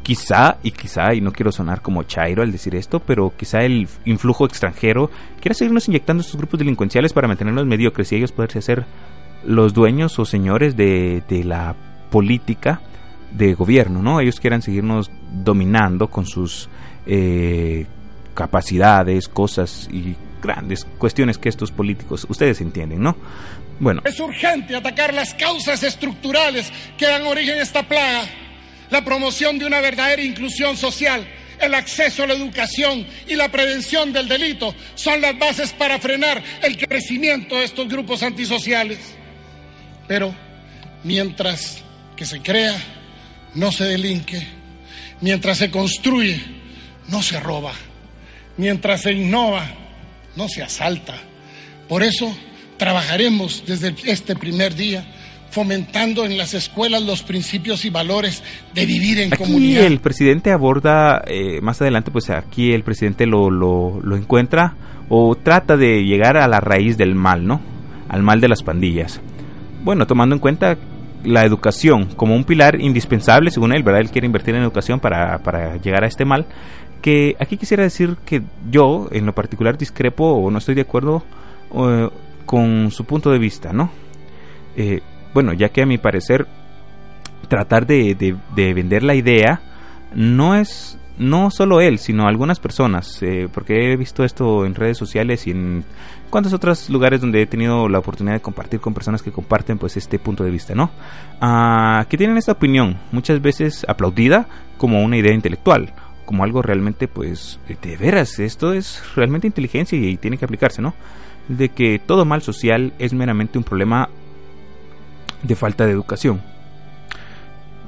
Quizá, 0.04 0.58
y 0.62 0.70
quizá, 0.70 1.14
y 1.14 1.20
no 1.20 1.32
quiero 1.32 1.50
sonar 1.50 1.80
como 1.80 2.02
Chairo 2.04 2.42
al 2.42 2.52
decir 2.52 2.76
esto, 2.76 3.00
pero 3.00 3.32
quizá 3.36 3.62
el 3.64 3.88
influjo 4.04 4.44
extranjero 4.44 5.10
quiera 5.40 5.54
seguirnos 5.54 5.88
inyectando 5.88 6.20
estos 6.20 6.36
grupos 6.36 6.58
delincuenciales 6.58 7.12
para 7.12 7.26
mantenerlos 7.26 7.66
mediocres 7.66 8.12
y 8.12 8.16
ellos 8.16 8.30
poderse 8.30 8.58
hacer 8.58 8.84
los 9.44 9.72
dueños 9.72 10.18
o 10.18 10.26
señores 10.26 10.76
de, 10.76 11.22
la 11.44 11.74
política 12.10 12.80
de 13.32 13.54
gobierno, 13.54 14.02
¿no? 14.02 14.20
Ellos 14.20 14.38
quieran 14.38 14.62
seguirnos 14.62 15.10
dominando 15.32 16.08
con 16.08 16.26
sus 16.26 16.68
eh, 17.06 17.86
capacidades, 18.34 19.26
cosas 19.26 19.88
y 19.90 20.14
grandes 20.42 20.84
cuestiones 20.98 21.38
que 21.38 21.48
estos 21.48 21.72
políticos, 21.72 22.26
ustedes 22.28 22.60
entienden, 22.60 23.02
¿no? 23.02 23.16
Bueno. 23.80 24.02
Es 24.04 24.20
urgente 24.20 24.76
atacar 24.76 25.14
las 25.14 25.32
causas 25.34 25.82
estructurales 25.82 26.70
que 26.98 27.06
dan 27.06 27.26
origen 27.26 27.58
a 27.58 27.62
esta 27.62 27.82
plaga 27.82 28.24
la 28.94 29.04
promoción 29.04 29.58
de 29.58 29.66
una 29.66 29.80
verdadera 29.80 30.22
inclusión 30.22 30.76
social, 30.76 31.26
el 31.60 31.74
acceso 31.74 32.22
a 32.22 32.28
la 32.28 32.34
educación 32.34 33.04
y 33.26 33.34
la 33.34 33.50
prevención 33.50 34.12
del 34.12 34.28
delito 34.28 34.72
son 34.94 35.20
las 35.20 35.36
bases 35.36 35.72
para 35.72 35.98
frenar 35.98 36.40
el 36.62 36.78
crecimiento 36.78 37.56
de 37.56 37.64
estos 37.64 37.88
grupos 37.88 38.22
antisociales. 38.22 39.00
Pero 40.06 40.32
mientras 41.02 41.78
que 42.14 42.24
se 42.24 42.40
crea, 42.40 42.80
no 43.56 43.72
se 43.72 43.82
delinque. 43.82 44.46
Mientras 45.20 45.58
se 45.58 45.72
construye, 45.72 46.40
no 47.08 47.20
se 47.20 47.40
roba. 47.40 47.72
Mientras 48.56 49.02
se 49.02 49.12
innova, 49.12 49.66
no 50.36 50.48
se 50.48 50.62
asalta. 50.62 51.16
Por 51.88 52.04
eso 52.04 52.32
trabajaremos 52.76 53.64
desde 53.66 53.92
este 54.04 54.36
primer 54.36 54.76
día 54.76 55.04
fomentando 55.54 56.24
en 56.24 56.36
las 56.36 56.52
escuelas 56.52 57.02
los 57.02 57.22
principios 57.22 57.84
y 57.84 57.90
valores 57.90 58.42
de 58.74 58.86
vivir 58.86 59.20
en 59.20 59.32
aquí 59.32 59.44
comunidad. 59.44 59.84
el 59.84 60.00
presidente 60.00 60.50
aborda, 60.50 61.22
eh, 61.28 61.60
más 61.62 61.80
adelante, 61.80 62.10
pues 62.10 62.28
aquí 62.30 62.72
el 62.72 62.82
presidente 62.82 63.24
lo, 63.24 63.50
lo, 63.50 64.00
lo 64.02 64.16
encuentra 64.16 64.74
o 65.08 65.36
trata 65.36 65.76
de 65.76 66.02
llegar 66.02 66.36
a 66.36 66.48
la 66.48 66.58
raíz 66.58 66.98
del 66.98 67.14
mal, 67.14 67.46
¿no? 67.46 67.60
Al 68.08 68.24
mal 68.24 68.40
de 68.40 68.48
las 68.48 68.64
pandillas. 68.64 69.20
Bueno, 69.84 70.08
tomando 70.08 70.34
en 70.34 70.40
cuenta 70.40 70.76
la 71.22 71.44
educación 71.44 72.06
como 72.16 72.34
un 72.34 72.42
pilar 72.42 72.80
indispensable, 72.80 73.52
según 73.52 73.72
él, 73.72 73.84
¿verdad? 73.84 74.00
Él 74.00 74.10
quiere 74.10 74.26
invertir 74.26 74.56
en 74.56 74.62
educación 74.62 74.98
para, 74.98 75.38
para 75.38 75.76
llegar 75.76 76.02
a 76.02 76.08
este 76.08 76.24
mal. 76.24 76.46
Que 77.00 77.36
aquí 77.38 77.56
quisiera 77.56 77.84
decir 77.84 78.16
que 78.26 78.42
yo, 78.70 79.08
en 79.12 79.24
lo 79.24 79.34
particular, 79.34 79.78
discrepo 79.78 80.24
o 80.24 80.50
no 80.50 80.58
estoy 80.58 80.74
de 80.74 80.80
acuerdo 80.80 81.22
eh, 81.74 82.08
con 82.44 82.90
su 82.90 83.04
punto 83.04 83.30
de 83.30 83.38
vista, 83.38 83.72
¿no? 83.72 83.90
Eh, 84.76 85.00
bueno, 85.34 85.52
ya 85.52 85.68
que 85.68 85.82
a 85.82 85.86
mi 85.86 85.98
parecer 85.98 86.46
tratar 87.48 87.86
de, 87.86 88.14
de, 88.14 88.36
de 88.54 88.74
vender 88.74 89.02
la 89.02 89.14
idea 89.14 89.60
no 90.14 90.54
es 90.54 90.98
no 91.18 91.50
solo 91.50 91.80
él, 91.80 91.98
sino 91.98 92.26
algunas 92.26 92.58
personas, 92.58 93.22
eh, 93.22 93.48
porque 93.52 93.92
he 93.92 93.96
visto 93.96 94.24
esto 94.24 94.64
en 94.64 94.74
redes 94.74 94.98
sociales 94.98 95.46
y 95.46 95.52
en 95.52 95.84
cuantos 96.30 96.52
otros 96.52 96.90
lugares 96.90 97.20
donde 97.20 97.42
he 97.42 97.46
tenido 97.46 97.88
la 97.88 98.00
oportunidad 98.00 98.34
de 98.34 98.40
compartir 98.40 98.80
con 98.80 98.94
personas 98.94 99.22
que 99.22 99.30
comparten 99.30 99.78
pues 99.78 99.96
este 99.96 100.18
punto 100.18 100.42
de 100.42 100.50
vista, 100.50 100.74
¿no? 100.74 100.90
Ah, 101.40 102.06
que 102.08 102.16
tienen 102.16 102.36
esta 102.36 102.52
opinión, 102.52 102.98
muchas 103.12 103.40
veces 103.40 103.86
aplaudida 103.88 104.48
como 104.76 105.02
una 105.04 105.16
idea 105.16 105.32
intelectual, 105.32 105.92
como 106.24 106.42
algo 106.42 106.62
realmente 106.62 107.06
pues 107.06 107.60
de 107.68 107.96
veras, 107.96 108.38
esto 108.40 108.72
es 108.72 109.00
realmente 109.14 109.46
inteligencia 109.46 109.96
y 109.96 110.16
tiene 110.16 110.36
que 110.36 110.44
aplicarse, 110.44 110.82
¿no? 110.82 110.94
De 111.48 111.68
que 111.68 112.00
todo 112.04 112.24
mal 112.24 112.42
social 112.42 112.92
es 112.98 113.12
meramente 113.12 113.58
un 113.58 113.64
problema 113.64 114.08
de 115.44 115.54
falta 115.54 115.86
de 115.86 115.92
educación. 115.92 116.42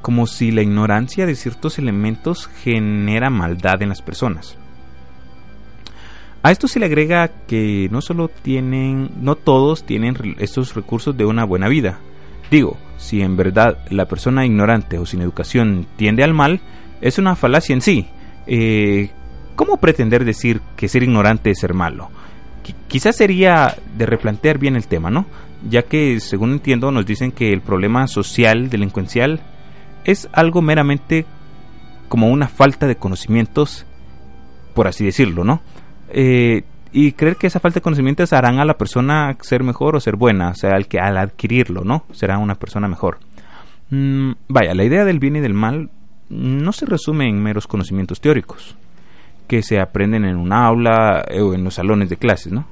Como 0.03 0.27
si 0.27 0.53
la 0.53 0.63
ignorancia 0.63 1.27
de 1.27 1.35
ciertos 1.35 1.79
elementos 1.79 2.49
genera 2.63 3.31
maldad 3.31 3.83
en 3.83 3.89
las 3.89 4.03
personas. 4.03 4.57
A 6.43 6.53
esto 6.53 6.69
se 6.69 6.79
le 6.79 6.87
agrega 6.87 7.29
que 7.49 7.89
no 7.91 8.01
solo 8.01 8.29
tienen, 8.29 9.11
no 9.21 9.35
todos 9.35 9.83
tienen 9.83 10.37
estos 10.39 10.75
recursos 10.77 11.17
de 11.17 11.25
una 11.25 11.45
buena 11.45 11.69
vida. 11.69 11.99
Digo, 12.53 12.77
si 12.99 13.21
en 13.21 13.37
verdad 13.37 13.79
la 13.91 14.07
persona 14.07 14.47
ignorante 14.47 14.99
o 14.99 15.07
sin 15.07 15.23
educación 15.23 15.89
tiende 15.97 16.23
al 16.23 16.35
mal, 16.35 16.61
es 17.01 17.19
una 17.19 17.35
falacia 17.35 17.75
en 17.75 17.81
sí. 17.81 18.07
Eh, 18.47 19.11
¿Cómo 19.57 19.79
pretender 19.79 20.25
decir 20.25 20.61
que 20.77 20.89
ser 20.89 21.03
ignorante 21.03 21.51
es 21.51 21.59
ser 21.59 21.75
malo? 21.75 22.11
Qu 22.67 22.75
quizás 22.89 23.17
sería 23.17 23.77
de 23.97 24.07
replantear 24.07 24.59
bien 24.59 24.77
el 24.77 24.87
tema, 24.87 25.11
¿no? 25.11 25.27
Ya 25.69 25.83
que, 25.83 26.21
según 26.21 26.53
entiendo, 26.53 26.91
nos 26.91 27.07
dicen 27.07 27.33
que 27.33 27.53
el 27.53 27.61
problema 27.61 28.07
social 28.07 28.71
delincuencial 28.71 29.41
es 30.05 30.29
algo 30.33 30.63
meramente 30.63 31.27
como 32.09 32.29
una 32.29 32.49
falta 32.49 32.87
de 32.87 32.97
conocimientos, 32.97 33.87
por 34.75 34.87
así 34.87 35.05
decirlo, 35.05 35.45
¿no? 35.45 35.61
Eh, 36.11 36.63
y 36.93 37.13
creer 37.13 37.37
que 37.37 37.49
esa 37.49 37.61
falta 37.61 37.81
de 37.81 37.83
conocimientos 37.83 38.33
harán 38.33 38.59
a 38.59 38.65
la 38.65 38.79
persona 38.79 39.37
ser 39.41 39.63
mejor 39.63 39.97
o 39.97 40.01
ser 40.01 40.17
buena, 40.17 40.51
o 40.51 40.55
sea, 40.55 40.75
al 40.75 40.87
que 40.87 40.99
al 41.01 41.19
adquirirlo, 41.19 41.85
¿no? 41.85 42.05
Será 42.13 42.39
una 42.39 42.55
persona 42.55 42.89
mejor. 42.89 43.19
Mm, 43.91 44.33
vaya, 44.49 44.75
la 44.75 44.85
idea 44.85 45.05
del 45.05 45.19
bien 45.19 45.37
y 45.37 45.41
del 45.41 45.55
mal 45.55 45.91
no 46.29 46.73
se 46.73 46.87
resume 46.87 47.29
en 47.29 47.43
meros 47.43 47.67
conocimientos 47.67 48.21
teóricos 48.21 48.77
que 49.47 49.63
se 49.63 49.81
aprenden 49.81 50.25
en 50.25 50.37
un 50.37 50.53
aula 50.53 51.25
eh, 51.29 51.41
o 51.41 51.55
en 51.55 51.65
los 51.65 51.75
salones 51.75 52.09
de 52.09 52.17
clases, 52.17 52.53
¿no? 52.53 52.67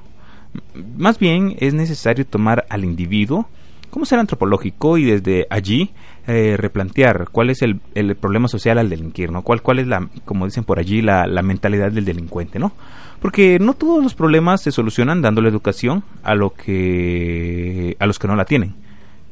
Más 0.97 1.19
bien 1.19 1.55
es 1.59 1.73
necesario 1.73 2.25
tomar 2.25 2.65
al 2.69 2.85
individuo 2.85 3.47
como 3.89 4.05
ser 4.05 4.19
antropológico 4.19 4.97
y 4.97 5.05
desde 5.05 5.47
allí 5.49 5.91
eh, 6.27 6.55
replantear 6.57 7.29
cuál 7.31 7.49
es 7.49 7.61
el, 7.61 7.79
el, 7.93 8.15
problema 8.15 8.49
social 8.49 8.77
al 8.77 8.89
delinquir, 8.89 9.31
¿no? 9.31 9.41
¿Cuál, 9.41 9.61
cuál 9.61 9.79
es 9.79 9.87
la, 9.87 10.09
como 10.25 10.45
dicen 10.45 10.65
por 10.65 10.79
allí, 10.79 11.01
la, 11.01 11.27
la, 11.27 11.41
mentalidad 11.41 11.93
del 11.93 12.03
delincuente, 12.03 12.59
¿no? 12.59 12.73
Porque 13.21 13.57
no 13.59 13.73
todos 13.73 14.03
los 14.03 14.13
problemas 14.13 14.61
se 14.61 14.71
solucionan 14.71 15.21
dándole 15.21 15.47
educación 15.47 16.03
a 16.23 16.35
lo 16.35 16.49
que 16.49 17.95
a 17.99 18.05
los 18.05 18.19
que 18.19 18.27
no 18.27 18.35
la 18.35 18.43
tienen. 18.43 18.75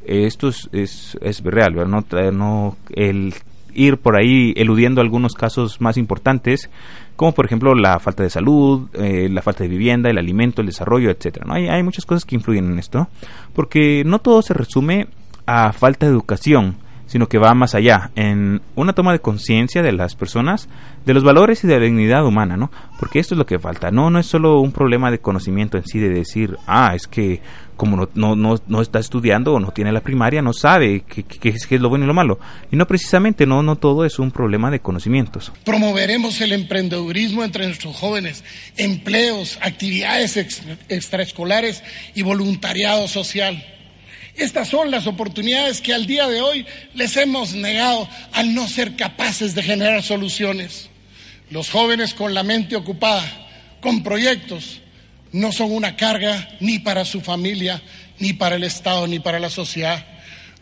Esto 0.05 0.47
es, 0.47 0.69
es, 0.71 1.17
es 1.21 1.43
real, 1.43 1.75
¿verdad? 1.75 1.89
No, 1.91 2.31
no 2.31 2.77
el 2.91 3.33
ir 3.75 3.97
por 3.97 4.15
ahí 4.15 4.53
eludiendo 4.55 5.01
algunos 5.01 5.33
casos 5.33 5.81
más 5.81 5.97
importantes, 5.97 6.69
como 7.15 7.33
por 7.33 7.45
ejemplo 7.45 7.75
la 7.75 7.99
falta 7.99 8.23
de 8.23 8.29
salud, 8.29 8.89
eh, 8.93 9.29
la 9.29 9.41
falta 9.41 9.63
de 9.63 9.69
vivienda, 9.69 10.09
el 10.09 10.17
alimento, 10.17 10.61
el 10.61 10.67
desarrollo, 10.67 11.09
etcétera. 11.09 11.45
¿no? 11.47 11.53
Hay, 11.53 11.67
hay 11.67 11.83
muchas 11.83 12.05
cosas 12.05 12.25
que 12.25 12.35
influyen 12.35 12.71
en 12.71 12.79
esto, 12.79 13.07
porque 13.53 14.03
no 14.05 14.19
todo 14.19 14.41
se 14.41 14.53
resume 14.53 15.07
a 15.45 15.73
falta 15.73 16.05
de 16.05 16.11
educación, 16.11 16.77
sino 17.13 17.29
que 17.29 17.37
va 17.37 17.53
más 17.53 17.75
allá, 17.75 18.09
en 18.15 18.59
una 18.73 18.93
toma 18.93 19.11
de 19.11 19.19
conciencia 19.19 19.83
de 19.83 19.91
las 19.91 20.15
personas, 20.15 20.67
de 21.05 21.13
los 21.13 21.23
valores 21.23 21.63
y 21.63 21.67
de 21.67 21.75
la 21.75 21.85
dignidad 21.85 22.25
humana, 22.25 22.57
¿no? 22.57 22.71
Porque 22.99 23.19
esto 23.19 23.35
es 23.35 23.37
lo 23.37 23.45
que 23.45 23.59
falta, 23.59 23.91
no, 23.91 24.09
no 24.09 24.17
es 24.17 24.25
solo 24.25 24.59
un 24.61 24.71
problema 24.71 25.11
de 25.11 25.19
conocimiento 25.19 25.77
en 25.77 25.85
sí, 25.85 25.99
de 25.99 26.09
decir, 26.09 26.57
ah, 26.65 26.93
es 26.95 27.07
que 27.07 27.39
como 27.77 27.97
no, 27.97 28.09
no, 28.15 28.35
no, 28.35 28.59
no 28.65 28.81
está 28.81 28.97
estudiando 28.97 29.53
o 29.53 29.59
no 29.59 29.69
tiene 29.69 29.91
la 29.91 30.01
primaria, 30.01 30.41
no 30.41 30.53
sabe 30.53 31.03
qué, 31.05 31.49
es, 31.49 31.67
qué 31.67 31.75
es 31.75 31.81
lo 31.81 31.89
bueno 31.89 32.05
y 32.05 32.07
lo 32.07 32.15
malo. 32.15 32.39
Y 32.71 32.77
no 32.77 32.87
precisamente, 32.87 33.45
no, 33.45 33.61
no 33.61 33.75
todo 33.75 34.05
es 34.05 34.17
un 34.17 34.31
problema 34.31 34.71
de 34.71 34.79
conocimientos. 34.79 35.51
Promoveremos 35.65 36.41
el 36.41 36.51
emprendedurismo 36.51 37.43
entre 37.43 37.67
nuestros 37.67 37.95
jóvenes, 37.95 38.43
empleos, 38.75 39.59
actividades 39.61 40.35
ex, 40.35 40.63
extraescolares 40.89 41.83
y 42.15 42.23
voluntariado 42.23 43.07
social. 43.07 43.63
Estas 44.35 44.67
son 44.67 44.89
las 44.89 45.05
oportunidades 45.05 45.79
que 45.81 45.93
al 45.93 46.07
día 46.07 46.27
de 46.27 46.41
hoy 46.41 46.65
les 46.95 47.15
hemos 47.17 47.53
negado 47.53 48.07
al 48.31 48.55
no 48.55 48.67
ser 48.67 48.95
capaces 48.95 49.53
de 49.53 49.61
generar 49.61 50.01
soluciones. 50.01 50.89
Los 51.51 51.69
jóvenes 51.69 52.13
con 52.13 52.33
la 52.33 52.43
mente 52.43 52.75
ocupada, 52.75 53.23
con 53.79 54.01
proyectos, 54.01 54.81
no 55.31 55.51
son 55.51 55.71
una 55.71 55.95
carga 55.95 56.49
ni 56.59 56.79
para 56.79 57.05
su 57.05 57.21
familia, 57.21 57.81
ni 58.19 58.33
para 58.33 58.55
el 58.55 58.63
Estado, 58.63 59.05
ni 59.07 59.19
para 59.19 59.39
la 59.39 59.49
sociedad. 59.49 60.05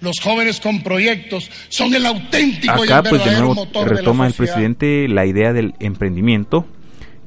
Los 0.01 0.19
jóvenes 0.19 0.59
con 0.59 0.81
proyectos 0.81 1.49
son 1.69 1.93
el 1.93 2.05
auténtico 2.05 2.73
Acá, 2.73 2.83
y 2.85 3.05
el 3.05 3.09
pues, 3.09 3.11
verdadero 3.11 3.31
de 3.31 3.37
nuevo, 3.37 3.55
motor 3.55 3.89
retoma 3.89 4.25
de 4.25 4.29
la 4.29 4.33
el 4.33 4.33
presidente 4.33 5.07
la 5.07 5.25
idea 5.25 5.53
del 5.53 5.75
emprendimiento, 5.79 6.67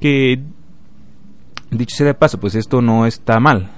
que 0.01 0.41
dicho 1.71 1.97
sea 1.97 2.07
de 2.07 2.15
paso, 2.15 2.41
pues 2.41 2.55
esto 2.55 2.83
no 2.83 3.07
está 3.07 3.39
mal, 3.41 3.71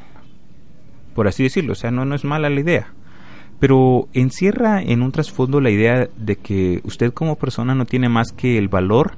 por 1.16 1.26
así 1.26 1.42
decirlo, 1.42 1.72
o 1.72 1.76
sea, 1.76 1.90
no, 1.90 2.04
no 2.04 2.14
es 2.14 2.24
mala 2.24 2.50
la 2.50 2.60
idea. 2.60 2.92
Pero 3.58 4.06
encierra 4.12 4.82
en 4.82 5.00
un 5.00 5.12
trasfondo 5.12 5.62
la 5.62 5.70
idea 5.70 6.08
de 6.14 6.36
que 6.36 6.80
usted 6.84 7.12
como 7.14 7.36
persona 7.36 7.74
no 7.74 7.86
tiene 7.86 8.10
más 8.10 8.32
que 8.32 8.58
el 8.58 8.68
valor 8.68 9.14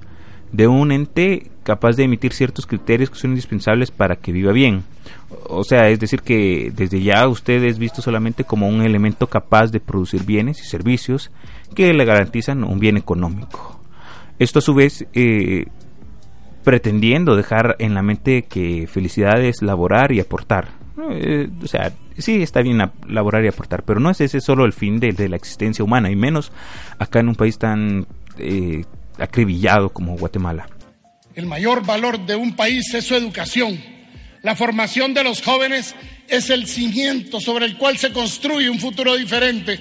de 0.52 0.68
un 0.68 0.92
ente 0.92 1.50
capaz 1.64 1.96
de 1.96 2.04
emitir 2.04 2.32
ciertos 2.32 2.66
criterios 2.66 3.10
que 3.10 3.18
son 3.18 3.30
indispensables 3.30 3.90
para 3.90 4.14
que 4.14 4.30
viva 4.30 4.52
bien. 4.52 4.84
O 5.48 5.64
sea, 5.64 5.88
es 5.88 5.98
decir, 5.98 6.22
que 6.22 6.72
desde 6.74 7.02
ya 7.02 7.26
usted 7.26 7.64
es 7.64 7.80
visto 7.80 8.00
solamente 8.00 8.44
como 8.44 8.68
un 8.68 8.80
elemento 8.80 9.26
capaz 9.26 9.72
de 9.72 9.80
producir 9.80 10.24
bienes 10.24 10.60
y 10.60 10.68
servicios 10.68 11.32
que 11.74 11.92
le 11.92 12.04
garantizan 12.04 12.62
un 12.62 12.78
bien 12.78 12.96
económico. 12.96 13.80
Esto 14.38 14.60
a 14.60 14.62
su 14.62 14.72
vez 14.72 15.04
eh, 15.14 15.66
pretendiendo 16.62 17.34
dejar 17.34 17.74
en 17.80 17.94
la 17.94 18.02
mente 18.02 18.42
que 18.42 18.86
felicidad 18.86 19.42
es 19.42 19.62
laborar 19.62 20.12
y 20.12 20.20
aportar. 20.20 20.77
Eh, 21.12 21.48
o 21.62 21.66
sea, 21.66 21.92
sí 22.16 22.42
está 22.42 22.62
bien 22.62 22.78
laborar 23.08 23.44
y 23.44 23.48
aportar, 23.48 23.84
pero 23.84 24.00
no 24.00 24.10
es 24.10 24.20
ese 24.20 24.40
solo 24.40 24.64
el 24.64 24.72
fin 24.72 25.00
de, 25.00 25.12
de 25.12 25.28
la 25.28 25.36
existencia 25.36 25.84
humana, 25.84 26.10
y 26.10 26.16
menos 26.16 26.52
acá 26.98 27.20
en 27.20 27.28
un 27.28 27.34
país 27.34 27.58
tan 27.58 28.06
eh, 28.38 28.84
acribillado 29.18 29.90
como 29.90 30.16
Guatemala. 30.16 30.68
El 31.34 31.46
mayor 31.46 31.84
valor 31.86 32.26
de 32.26 32.36
un 32.36 32.56
país 32.56 32.92
es 32.94 33.04
su 33.04 33.14
educación. 33.14 33.78
La 34.42 34.56
formación 34.56 35.14
de 35.14 35.24
los 35.24 35.42
jóvenes 35.42 35.94
es 36.28 36.50
el 36.50 36.66
cimiento 36.66 37.40
sobre 37.40 37.66
el 37.66 37.76
cual 37.76 37.96
se 37.96 38.12
construye 38.12 38.70
un 38.70 38.78
futuro 38.78 39.16
diferente. 39.16 39.80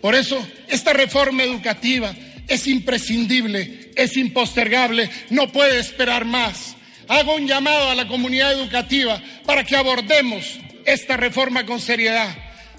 Por 0.00 0.14
eso, 0.14 0.38
esta 0.68 0.92
reforma 0.92 1.42
educativa 1.42 2.12
es 2.46 2.66
imprescindible, 2.66 3.90
es 3.96 4.16
impostergable, 4.16 5.10
no 5.30 5.48
puede 5.48 5.78
esperar 5.80 6.24
más. 6.24 6.75
Hago 7.08 7.34
un 7.34 7.46
llamado 7.46 7.90
a 7.90 7.94
la 7.94 8.08
comunidad 8.08 8.52
educativa 8.52 9.20
para 9.44 9.64
que 9.64 9.76
abordemos 9.76 10.58
esta 10.84 11.16
reforma 11.16 11.64
con 11.64 11.80
seriedad. 11.80 12.34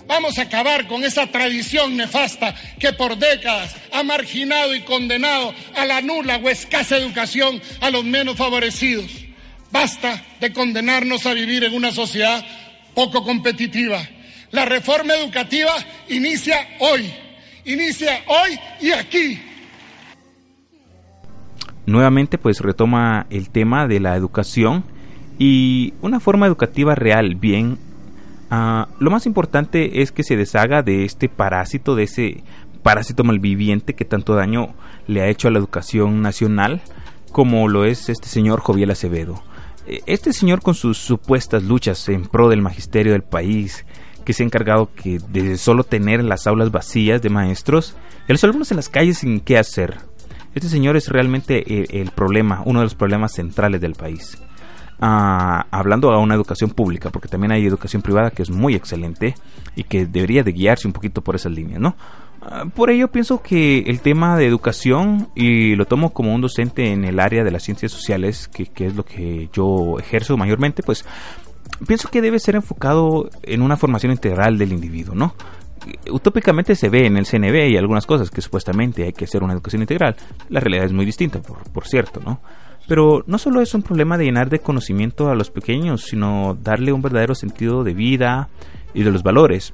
Vamos 0.08 0.38
a 0.38 0.44
acabar 0.44 0.88
con 0.88 1.04
esa 1.04 1.28
tradición 1.28 1.98
nefasta 1.98 2.56
que 2.80 2.94
por 2.94 3.18
décadas 3.18 3.76
ha 3.92 4.04
marginado 4.04 4.74
y 4.74 4.82
condenado 4.82 5.54
a 5.76 5.86
la 5.86 6.02
nula 6.02 6.40
o 6.42 6.50
escasa 6.50 6.98
educación 6.98 7.62
a 7.82 7.90
los 7.90 8.04
menos 8.06 8.38
favorecidos. 8.38 9.12
Basta 9.72 10.24
de 10.40 10.54
condenarnos 10.54 11.26
a 11.26 11.34
vivir 11.34 11.66
en 11.66 11.74
una 11.74 11.92
sociedad 11.92 12.46
poco 12.94 13.24
competitiva. 13.24 14.02
La 14.52 14.64
reforma 14.64 15.14
educativa 15.14 15.76
inicia 16.08 16.68
hoy 16.80 17.12
inicia 17.68 18.24
hoy 18.28 18.60
y 18.82 18.92
aquí. 18.92 19.40
Nuevamente 21.88 22.38
pues 22.38 22.60
retoma 22.60 23.28
el 23.30 23.50
tema 23.50 23.88
de 23.88 24.02
la 24.02 24.18
educación 24.18 24.84
y 25.40 25.94
una 26.02 26.20
forma 26.20 26.46
educativa 26.46 26.96
real, 26.96 27.36
bien. 27.36 27.78
Ah, 28.52 28.90
lo 29.00 29.10
más 29.10 29.26
importante 29.26 30.02
es 30.02 30.12
que 30.12 30.24
se 30.24 30.36
deshaga 30.36 30.84
de 30.84 31.06
este 31.06 31.30
parásito, 31.30 31.96
de 31.96 32.04
ese 32.04 32.44
parásito 32.84 33.24
malviviente 33.24 33.94
que 33.96 34.04
tanto 34.04 34.36
daño 34.36 34.74
le 35.08 35.22
ha 35.22 35.30
hecho 35.30 35.48
a 35.48 35.52
la 35.52 35.60
educación 35.60 36.22
nacional, 36.22 36.82
como 37.32 37.70
lo 37.70 37.86
es 37.86 38.10
este 38.10 38.28
señor 38.28 38.60
Joviel 38.60 38.92
Acevedo. 38.92 39.42
E, 39.88 40.02
este 40.08 40.34
señor 40.34 40.62
con 40.62 40.76
sus 40.76 40.98
supuestas 40.98 41.64
luchas 41.64 42.10
en 42.10 42.26
pro 42.26 42.50
del 42.50 42.62
magisterio 42.62 43.14
del 43.14 43.24
país, 43.24 43.86
que 44.26 44.34
se 44.34 44.44
ha 44.44 44.46
encargado 44.46 44.90
que 44.94 45.20
de 45.30 45.58
solo 45.58 45.86
tener 45.86 46.22
las 46.22 46.48
aulas 46.48 46.70
vacías 46.70 47.22
de 47.22 47.30
maestros 47.30 47.96
y 48.28 48.34
los 48.34 48.44
alumnos 48.44 48.72
en 48.72 48.78
las 48.78 48.90
calles 48.90 49.20
sin 49.20 49.40
qué 49.40 49.58
hacer. 49.58 50.00
Este 50.58 50.70
señor 50.70 50.98
es 50.98 51.10
realmente 51.10 52.02
el 52.02 52.10
problema, 52.10 52.64
uno 52.66 52.80
de 52.80 52.86
los 52.86 52.96
problemas 52.96 53.32
centrales 53.32 53.80
del 53.80 53.94
país 53.94 54.40
hablando 55.00 56.10
a 56.12 56.18
una 56.18 56.34
educación 56.34 56.72
pública, 56.72 57.12
porque 57.12 57.28
también 57.28 57.52
hay 57.52 57.64
educación 57.64 58.02
privada 58.02 58.32
que 58.32 58.42
es 58.42 58.50
muy 58.50 58.74
excelente 58.74 59.36
y 59.76 59.84
que 59.84 60.08
debería 60.08 60.42
de 60.42 60.54
guiarse 60.54 60.88
un 60.88 60.94
poquito 60.94 61.22
por 61.22 61.36
esas 61.36 61.52
líneas, 61.52 61.80
¿no? 61.80 61.96
Ah, 62.42 62.66
por 62.74 62.90
ello 62.90 63.08
pienso 63.10 63.44
que 63.44 63.82
el 63.82 64.00
tema 64.00 64.36
de 64.36 64.48
educación, 64.48 65.30
y 65.36 65.76
lo 65.76 65.86
tomo 65.86 66.12
como 66.12 66.34
un 66.34 66.42
docente 66.42 66.92
en 66.92 67.06
el 67.06 67.20
área 67.20 67.44
de 67.44 67.52
las 67.52 67.62
ciencias 67.62 67.92
sociales, 67.92 68.48
que, 68.48 68.66
que 68.66 68.88
es 68.88 68.96
lo 68.96 69.06
que 69.06 69.50
yo 69.54 70.00
ejerzo 70.00 70.38
mayormente, 70.38 70.82
pues 70.82 71.06
pienso 71.86 72.10
que 72.10 72.20
debe 72.20 72.40
ser 72.40 72.56
enfocado 72.56 73.30
en 73.44 73.62
una 73.62 73.78
formación 73.78 74.12
integral 74.12 74.58
del 74.58 74.74
individuo, 74.74 75.14
¿no? 75.14 75.36
Utópicamente 76.12 76.76
se 76.76 76.90
ve 76.90 77.06
en 77.06 77.18
el 77.18 77.26
CNB 77.26 77.70
y 77.70 77.78
algunas 77.78 78.06
cosas 78.06 78.30
que 78.30 78.42
supuestamente 78.42 79.04
hay 79.04 79.14
que 79.14 79.26
hacer 79.26 79.44
una 79.44 79.54
educación 79.54 79.82
integral. 79.82 80.16
La 80.50 80.60
realidad 80.60 80.86
es 80.86 80.94
muy 80.94 81.06
distinta, 81.06 81.42
por, 81.42 81.64
por 81.72 81.88
cierto, 81.88 82.22
¿no? 82.26 82.40
Pero 82.88 83.24
no 83.28 83.38
solo 83.38 83.62
es 83.62 83.74
un 83.74 83.84
problema 83.84 84.18
de 84.18 84.26
llenar 84.26 84.50
de 84.50 84.60
conocimiento 84.60 85.30
a 85.30 85.36
los 85.36 85.52
pequeños, 85.52 86.04
sino 86.04 86.58
darle 86.62 86.94
un 86.94 87.02
verdadero 87.02 87.36
sentido 87.36 87.84
de 87.84 87.94
vida 87.94 88.50
y 88.94 89.04
de 89.04 89.12
los 89.12 89.24
valores. 89.24 89.74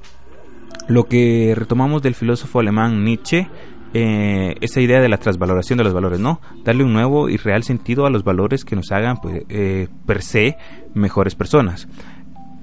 Lo 0.88 1.04
que 1.04 1.54
retomamos 1.56 2.02
del 2.02 2.14
filósofo 2.16 2.58
alemán 2.58 3.04
Nietzsche, 3.04 3.48
eh, 3.94 4.56
esa 4.60 4.80
idea 4.80 5.00
de 5.00 5.08
la 5.08 5.18
transvaloración 5.18 5.78
de 5.78 5.84
los 5.84 5.94
valores, 5.94 6.18
¿no? 6.18 6.40
Darle 6.64 6.82
un 6.82 6.92
nuevo 6.92 7.28
y 7.28 7.36
real 7.36 7.62
sentido 7.62 8.06
a 8.06 8.10
los 8.10 8.24
valores 8.24 8.64
que 8.64 8.74
nos 8.74 8.90
hagan, 8.90 9.18
pues, 9.18 9.44
eh, 9.48 9.86
per 10.04 10.22
se, 10.22 10.56
mejores 10.94 11.36
personas. 11.36 11.86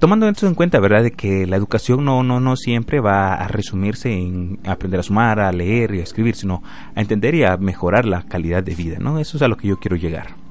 Tomando 0.02 0.28
esto 0.28 0.46
en 0.46 0.54
cuenta, 0.54 0.80
¿verdad?, 0.80 1.04
de 1.04 1.12
que 1.12 1.46
la 1.46 1.56
educación 1.56 2.04
no, 2.04 2.22
no, 2.22 2.40
no 2.40 2.56
siempre 2.56 3.00
va 3.00 3.34
a 3.34 3.48
resumirse 3.48 4.12
en 4.12 4.58
aprender 4.64 5.00
a 5.00 5.02
sumar, 5.02 5.40
a 5.40 5.50
leer 5.52 5.94
y 5.94 6.00
a 6.00 6.02
escribir, 6.02 6.34
sino 6.34 6.62
a 6.94 7.00
entender 7.00 7.34
y 7.34 7.44
a 7.44 7.56
mejorar 7.56 8.04
la 8.04 8.24
calidad 8.24 8.62
de 8.62 8.74
vida, 8.74 8.98
¿no? 8.98 9.18
Eso 9.18 9.38
es 9.38 9.42
a 9.42 9.48
lo 9.48 9.56
que 9.56 9.68
yo 9.68 9.78
quiero 9.78 9.96
llegar 9.96 10.42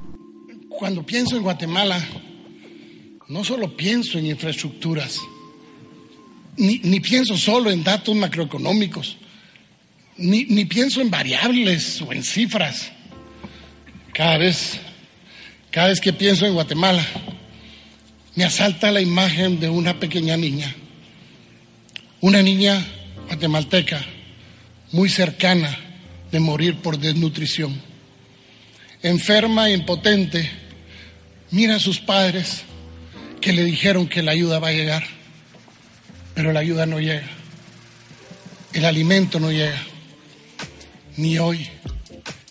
cuando 0.82 1.06
pienso 1.06 1.38
en 1.38 1.44
Guatemala, 1.44 2.04
no 3.28 3.44
solo 3.44 3.78
pienso 3.78 4.18
en 4.18 4.26
infraestructuras, 4.26 5.20
ni, 6.58 7.00
pienso 7.00 7.38
solo 7.38 7.70
en 7.70 7.84
datos 7.84 8.16
macroeconómicos, 8.16 9.16
ni, 10.18 10.46
ni 10.46 10.66
pienso 10.66 11.00
en 11.00 11.12
variables 11.12 12.02
o 12.02 12.12
en 12.12 12.24
cifras. 12.24 12.92
Cada 14.12 14.40
vez, 14.40 14.80
cada 15.70 15.90
vez 15.90 16.02
que 16.02 16.14
pienso 16.14 16.48
en 16.48 16.56
Guatemala, 16.56 17.06
me 18.36 18.44
asalta 18.44 18.92
la 18.92 19.02
imagen 19.02 19.60
de 19.60 19.70
una 19.70 20.00
pequeña 20.00 20.38
niña, 20.38 20.76
una 22.22 22.42
niña 22.42 22.86
guatemalteca 23.28 24.06
muy 24.92 25.10
cercana 25.10 25.78
de 26.32 26.40
morir 26.40 26.78
por 26.78 26.98
desnutrición, 26.98 27.82
enferma 29.02 29.70
e 29.70 29.74
impotente 29.74 30.62
Mira 31.52 31.76
a 31.76 31.80
sus 31.80 32.00
padres 32.00 32.62
que 33.42 33.52
le 33.52 33.66
dijeron 33.66 34.08
que 34.08 34.24
la 34.24 34.32
ayuda 34.32 34.60
va 34.60 34.70
a 34.70 34.74
llegar, 34.74 35.04
pero 36.34 36.54
la 36.54 36.62
ayuda 36.62 36.86
no 36.86 37.02
llega. 37.02 37.28
El 38.72 38.86
alimento 38.86 39.38
no 39.38 39.52
llega, 39.52 39.84
ni 41.18 41.38
hoy, 41.40 41.68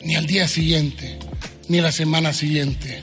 ni 0.02 0.16
al 0.16 0.26
día 0.26 0.46
siguiente, 0.46 1.18
ni 1.68 1.80
la 1.80 1.92
semana 1.92 2.34
siguiente. 2.34 3.02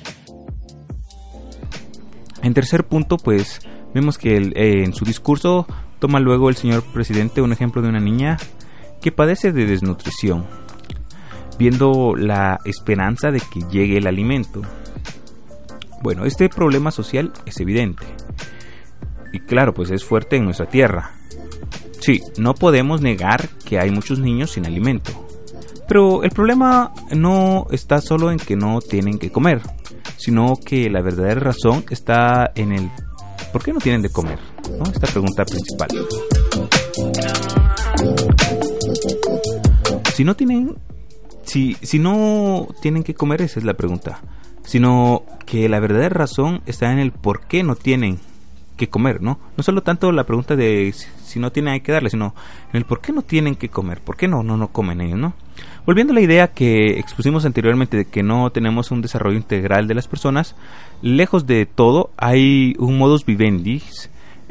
En 2.43 2.53
tercer 2.53 2.85
punto, 2.85 3.17
pues 3.17 3.59
vemos 3.93 4.17
que 4.17 4.37
eh, 4.37 4.83
en 4.83 4.93
su 4.93 5.05
discurso 5.05 5.65
toma 5.99 6.19
luego 6.19 6.49
el 6.49 6.55
señor 6.55 6.83
presidente 6.83 7.41
un 7.41 7.51
ejemplo 7.51 7.81
de 7.81 7.89
una 7.89 7.99
niña 7.99 8.37
que 9.01 9.11
padece 9.11 9.51
de 9.51 9.65
desnutrición, 9.65 10.45
viendo 11.57 12.15
la 12.15 12.59
esperanza 12.65 13.31
de 13.31 13.39
que 13.39 13.61
llegue 13.71 13.97
el 13.97 14.07
alimento. 14.07 14.61
Bueno, 16.01 16.25
este 16.25 16.49
problema 16.49 16.91
social 16.91 17.33
es 17.45 17.59
evidente. 17.59 18.05
Y 19.33 19.39
claro, 19.39 19.73
pues 19.73 19.91
es 19.91 20.03
fuerte 20.03 20.37
en 20.37 20.45
nuestra 20.45 20.67
tierra. 20.67 21.11
Sí, 21.99 22.21
no 22.37 22.53
podemos 22.53 23.01
negar 23.01 23.49
que 23.65 23.79
hay 23.79 23.91
muchos 23.91 24.19
niños 24.19 24.51
sin 24.51 24.65
alimento. 24.65 25.27
Pero 25.87 26.23
el 26.23 26.31
problema 26.31 26.93
no 27.15 27.67
está 27.71 28.01
solo 28.01 28.31
en 28.31 28.37
que 28.37 28.55
no 28.55 28.79
tienen 28.81 29.19
que 29.19 29.31
comer, 29.31 29.61
sino 30.17 30.55
que 30.63 30.89
la 30.89 31.01
verdadera 31.01 31.39
razón 31.39 31.85
está 31.89 32.51
en 32.55 32.73
el 32.73 32.91
¿por 33.53 33.63
qué 33.63 33.71
no 33.71 33.79
tienen 33.79 34.01
de 34.01 34.09
comer? 34.09 34.39
¿No? 34.77 34.91
Esta 34.91 35.07
pregunta 35.07 35.45
principal. 35.45 35.89
Si 40.13 40.23
no 40.23 40.35
tienen 40.35 40.75
si, 41.43 41.77
si 41.81 41.97
no 41.99 42.67
tienen 42.81 43.03
que 43.03 43.13
comer, 43.13 43.41
esa 43.41 43.59
es 43.59 43.65
la 43.65 43.75
pregunta 43.75 44.21
sino 44.67 45.23
que 45.45 45.69
la 45.69 45.79
verdadera 45.79 46.09
razón 46.09 46.61
está 46.65 46.91
en 46.91 46.99
el 46.99 47.13
por 47.13 47.47
qué 47.47 47.63
no 47.63 47.75
tienen 47.75 48.19
que 48.75 48.89
comer, 48.89 49.21
¿no? 49.21 49.39
No 49.55 49.63
solo 49.63 49.81
tanto 49.81 50.11
la 50.11 50.25
pregunta 50.25 50.57
de 50.57 50.93
si 50.93 51.39
no 51.39 51.53
tienen 51.53 51.81
que 51.81 51.93
darle, 51.93 52.09
sino 52.09 52.35
en 52.73 52.77
el 52.77 52.83
por 52.83 52.99
qué 52.99 53.13
no 53.13 53.21
tienen 53.21 53.55
que 53.55 53.69
comer, 53.69 54.01
por 54.01 54.17
qué 54.17 54.27
no, 54.27 54.43
no, 54.43 54.57
no 54.57 54.67
comen 54.67 54.99
ellos, 54.99 55.17
¿no? 55.17 55.33
Volviendo 55.87 56.11
a 56.11 56.15
la 56.15 56.21
idea 56.21 56.49
que 56.49 56.99
expusimos 56.99 57.45
anteriormente 57.45 57.95
de 57.95 58.03
que 58.03 58.21
no 58.21 58.49
tenemos 58.49 58.91
un 58.91 59.01
desarrollo 59.01 59.37
integral 59.37 59.87
de 59.87 59.93
las 59.93 60.09
personas, 60.09 60.53
lejos 61.01 61.47
de 61.47 61.65
todo 61.65 62.11
hay 62.17 62.75
un 62.77 62.97
modus 62.97 63.25
vivendi, 63.25 63.81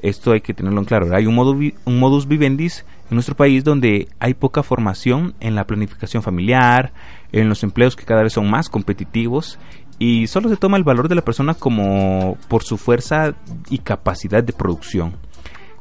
esto 0.00 0.32
hay 0.32 0.40
que 0.40 0.54
tenerlo 0.54 0.80
en 0.80 0.86
claro, 0.86 1.14
hay 1.14 1.26
un, 1.26 1.38
un 1.84 1.98
modus 1.98 2.26
vivendi 2.26 2.68
en 3.10 3.14
nuestro 3.14 3.36
país 3.36 3.64
donde 3.64 4.08
hay 4.18 4.32
poca 4.32 4.62
formación 4.62 5.34
en 5.40 5.54
la 5.54 5.66
planificación 5.66 6.22
familiar, 6.22 6.94
en 7.32 7.50
los 7.50 7.62
empleos 7.62 7.96
que 7.96 8.06
cada 8.06 8.22
vez 8.22 8.32
son 8.32 8.48
más 8.48 8.70
competitivos 8.70 9.58
y 9.98 10.28
solo 10.28 10.48
se 10.48 10.56
toma 10.56 10.78
el 10.78 10.84
valor 10.84 11.06
de 11.06 11.16
la 11.16 11.22
persona 11.22 11.52
como 11.52 12.38
por 12.48 12.62
su 12.62 12.78
fuerza 12.78 13.34
y 13.68 13.76
capacidad 13.80 14.42
de 14.42 14.54
producción. 14.54 15.12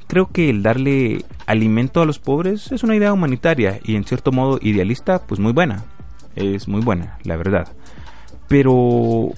Creo 0.08 0.28
que 0.28 0.50
el 0.50 0.64
darle 0.64 1.26
alimento 1.46 2.02
a 2.02 2.06
los 2.06 2.20
pobres 2.20 2.72
es 2.72 2.84
una 2.84 2.96
idea 2.96 3.14
humanitaria 3.14 3.80
y 3.84 3.96
en 3.96 4.04
cierto 4.04 4.32
modo 4.32 4.60
idealista, 4.62 5.26
pues 5.26 5.40
muy 5.40 5.52
buena. 5.52 5.84
Es 6.36 6.68
muy 6.68 6.82
buena, 6.82 7.18
la 7.24 7.38
verdad. 7.38 7.68
Pero 8.48 9.30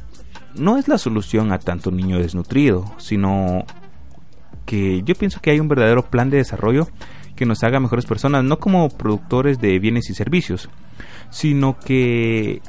no 0.55 0.77
es 0.77 0.87
la 0.87 0.97
solución 0.97 1.51
a 1.51 1.59
tanto 1.59 1.91
niño 1.91 2.17
desnutrido, 2.17 2.85
sino 2.97 3.65
que 4.65 5.01
yo 5.03 5.15
pienso 5.15 5.39
que 5.41 5.51
hay 5.51 5.59
un 5.59 5.67
verdadero 5.67 6.03
plan 6.09 6.29
de 6.29 6.37
desarrollo 6.37 6.87
que 7.35 7.45
nos 7.45 7.63
haga 7.63 7.79
mejores 7.79 8.05
personas, 8.05 8.43
no 8.43 8.59
como 8.59 8.89
productores 8.89 9.59
de 9.59 9.79
bienes 9.79 10.09
y 10.09 10.15
servicios, 10.15 10.69
sino 11.29 11.77
que 11.79 12.61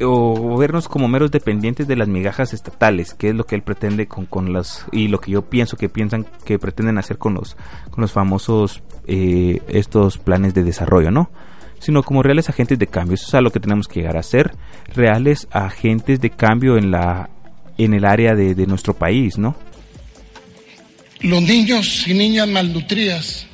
o 0.00 0.56
vernos 0.56 0.88
como 0.88 1.08
meros 1.08 1.30
dependientes 1.30 1.86
de 1.86 1.96
las 1.96 2.08
migajas 2.08 2.52
estatales, 2.52 3.14
que 3.14 3.28
es 3.28 3.34
lo 3.34 3.46
que 3.46 3.54
él 3.54 3.62
pretende 3.62 4.06
con, 4.06 4.26
con 4.26 4.52
las 4.52 4.86
y 4.92 5.08
lo 5.08 5.20
que 5.20 5.30
yo 5.30 5.42
pienso 5.42 5.76
que 5.76 5.88
piensan 5.88 6.26
que 6.44 6.58
pretenden 6.58 6.98
hacer 6.98 7.18
con 7.18 7.34
los 7.34 7.56
con 7.90 8.02
los 8.02 8.12
famosos 8.12 8.82
eh, 9.06 9.62
estos 9.68 10.18
planes 10.18 10.54
de 10.54 10.64
desarrollo, 10.64 11.10
¿no? 11.10 11.30
Sino 11.78 12.02
como 12.02 12.22
reales 12.22 12.48
agentes 12.48 12.78
de 12.78 12.86
cambio. 12.86 13.14
Eso 13.14 13.26
es 13.28 13.34
a 13.34 13.40
lo 13.40 13.50
que 13.50 13.60
tenemos 13.60 13.86
que 13.86 14.00
llegar 14.00 14.16
a 14.16 14.22
ser, 14.22 14.52
reales 14.94 15.46
agentes 15.50 16.20
de 16.20 16.30
cambio 16.30 16.76
en 16.76 16.90
la 16.90 17.30
en 17.76 17.94
el 17.94 18.04
área 18.04 18.34
de, 18.34 18.54
de 18.54 18.66
nuestro 18.66 18.94
país, 18.94 19.38
¿no? 19.38 19.56
Los 21.20 21.42
niños 21.42 22.06
y 22.06 22.14
niñas 22.14 22.48
malnutridas 22.48 23.46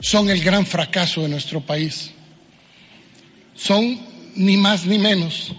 son 0.00 0.30
el 0.30 0.42
gran 0.42 0.66
fracaso 0.66 1.22
de 1.22 1.28
nuestro 1.28 1.60
país. 1.60 2.12
Son 3.54 3.98
ni 4.34 4.56
más 4.56 4.86
ni 4.86 4.98
menos 4.98 5.54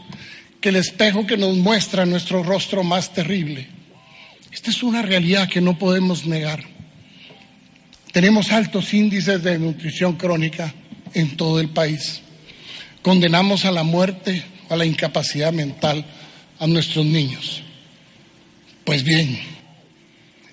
que 0.64 0.70
el 0.70 0.78
espejo 0.78 1.28
que 1.28 1.36
nos 1.36 1.58
muestra 1.58 2.06
nuestro 2.06 2.42
rostro 2.42 2.86
más 2.86 3.12
terrible. 3.12 3.68
Esta 4.50 4.70
es 4.70 4.82
una 4.82 5.02
realidad 5.02 5.50
que 5.50 5.60
no 5.60 5.78
podemos 5.78 6.26
negar. 6.26 6.64
Tenemos 8.14 8.50
altos 8.50 8.94
índices 8.94 9.44
de 9.44 9.60
nutrición 9.60 10.16
crónica 10.16 10.74
en 11.14 11.36
todo 11.36 11.60
el 11.60 11.68
país. 11.68 12.22
Condenamos 13.02 13.66
a 13.66 13.74
la 13.74 13.84
muerte, 13.84 14.42
a 14.70 14.78
la 14.78 14.86
incapacidad 14.86 15.52
mental 15.52 16.06
a 16.58 16.66
nuestros 16.66 17.06
niños. 17.06 17.62
Pues 18.86 19.04
bien, 19.04 19.38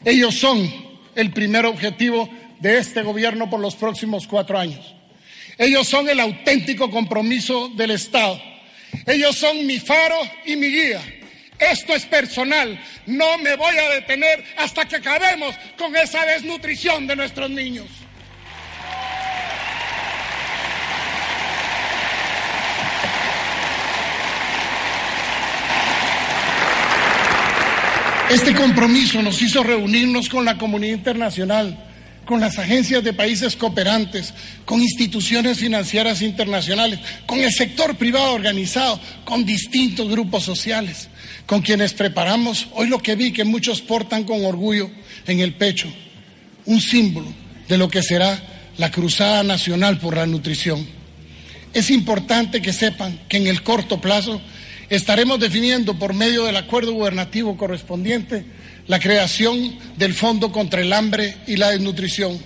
ellos 0.04 0.34
son 0.34 0.68
el 1.14 1.30
primer 1.30 1.66
objetivo 1.66 2.28
de 2.58 2.78
este 2.78 3.02
gobierno 3.02 3.48
por 3.48 3.60
los 3.60 3.76
próximos 3.76 4.26
cuatro 4.26 4.58
años. 4.58 4.92
Ellos 5.56 5.86
son 5.86 6.08
el 6.08 6.18
auténtico 6.18 6.90
compromiso 6.90 7.68
del 7.76 7.92
Estado. 7.92 8.49
Ellos 9.06 9.36
son 9.36 9.66
mi 9.66 9.78
faro 9.78 10.18
y 10.44 10.56
mi 10.56 10.68
guía. 10.68 11.00
Esto 11.58 11.94
es 11.94 12.06
personal. 12.06 12.80
No 13.06 13.38
me 13.38 13.54
voy 13.56 13.76
a 13.76 13.90
detener 13.90 14.42
hasta 14.56 14.86
que 14.86 14.96
acabemos 14.96 15.54
con 15.76 15.94
esa 15.94 16.24
desnutrición 16.24 17.06
de 17.06 17.16
nuestros 17.16 17.50
niños. 17.50 17.86
Este 28.30 28.54
compromiso 28.54 29.20
nos 29.22 29.42
hizo 29.42 29.64
reunirnos 29.64 30.28
con 30.28 30.44
la 30.44 30.56
comunidad 30.56 30.94
internacional, 30.94 31.89
con 32.30 32.38
las 32.38 32.60
agencias 32.60 33.02
de 33.02 33.12
países 33.12 33.56
cooperantes, 33.56 34.32
con 34.64 34.80
instituciones 34.80 35.58
financieras 35.58 36.22
internacionales, 36.22 37.00
con 37.26 37.40
el 37.40 37.50
sector 37.50 37.96
privado 37.96 38.34
organizado, 38.34 39.00
con 39.24 39.44
distintos 39.44 40.08
grupos 40.08 40.44
sociales, 40.44 41.08
con 41.44 41.60
quienes 41.60 41.92
preparamos 41.92 42.68
hoy 42.74 42.86
lo 42.86 43.00
que 43.00 43.16
vi 43.16 43.32
que 43.32 43.42
muchos 43.42 43.80
portan 43.80 44.22
con 44.22 44.44
orgullo 44.44 44.92
en 45.26 45.40
el 45.40 45.54
pecho, 45.54 45.92
un 46.66 46.80
símbolo 46.80 47.26
de 47.66 47.76
lo 47.76 47.88
que 47.88 48.00
será 48.00 48.40
la 48.78 48.92
Cruzada 48.92 49.42
Nacional 49.42 49.98
por 49.98 50.14
la 50.14 50.26
Nutrición. 50.26 50.86
Es 51.74 51.90
importante 51.90 52.62
que 52.62 52.72
sepan 52.72 53.18
que 53.28 53.38
en 53.38 53.48
el 53.48 53.64
corto 53.64 54.00
plazo 54.00 54.40
estaremos 54.88 55.40
definiendo 55.40 55.98
por 55.98 56.14
medio 56.14 56.44
del 56.44 56.58
acuerdo 56.58 56.92
gubernativo 56.92 57.56
correspondiente 57.56 58.44
la 58.90 58.98
creación 58.98 59.56
del 59.96 60.14
Fondo 60.14 60.50
contra 60.50 60.80
el 60.80 60.92
Hambre 60.92 61.36
y 61.46 61.56
la 61.56 61.70
Desnutrición. 61.70 62.36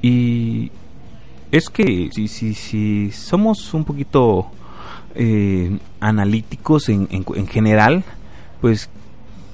Y 0.00 0.70
es 1.52 1.68
que 1.68 2.08
si, 2.10 2.26
si, 2.26 2.54
si 2.54 3.10
somos 3.10 3.74
un 3.74 3.84
poquito 3.84 4.50
eh, 5.14 5.76
analíticos 6.00 6.88
en, 6.88 7.06
en, 7.10 7.46
general, 7.46 8.02
pues 8.62 8.88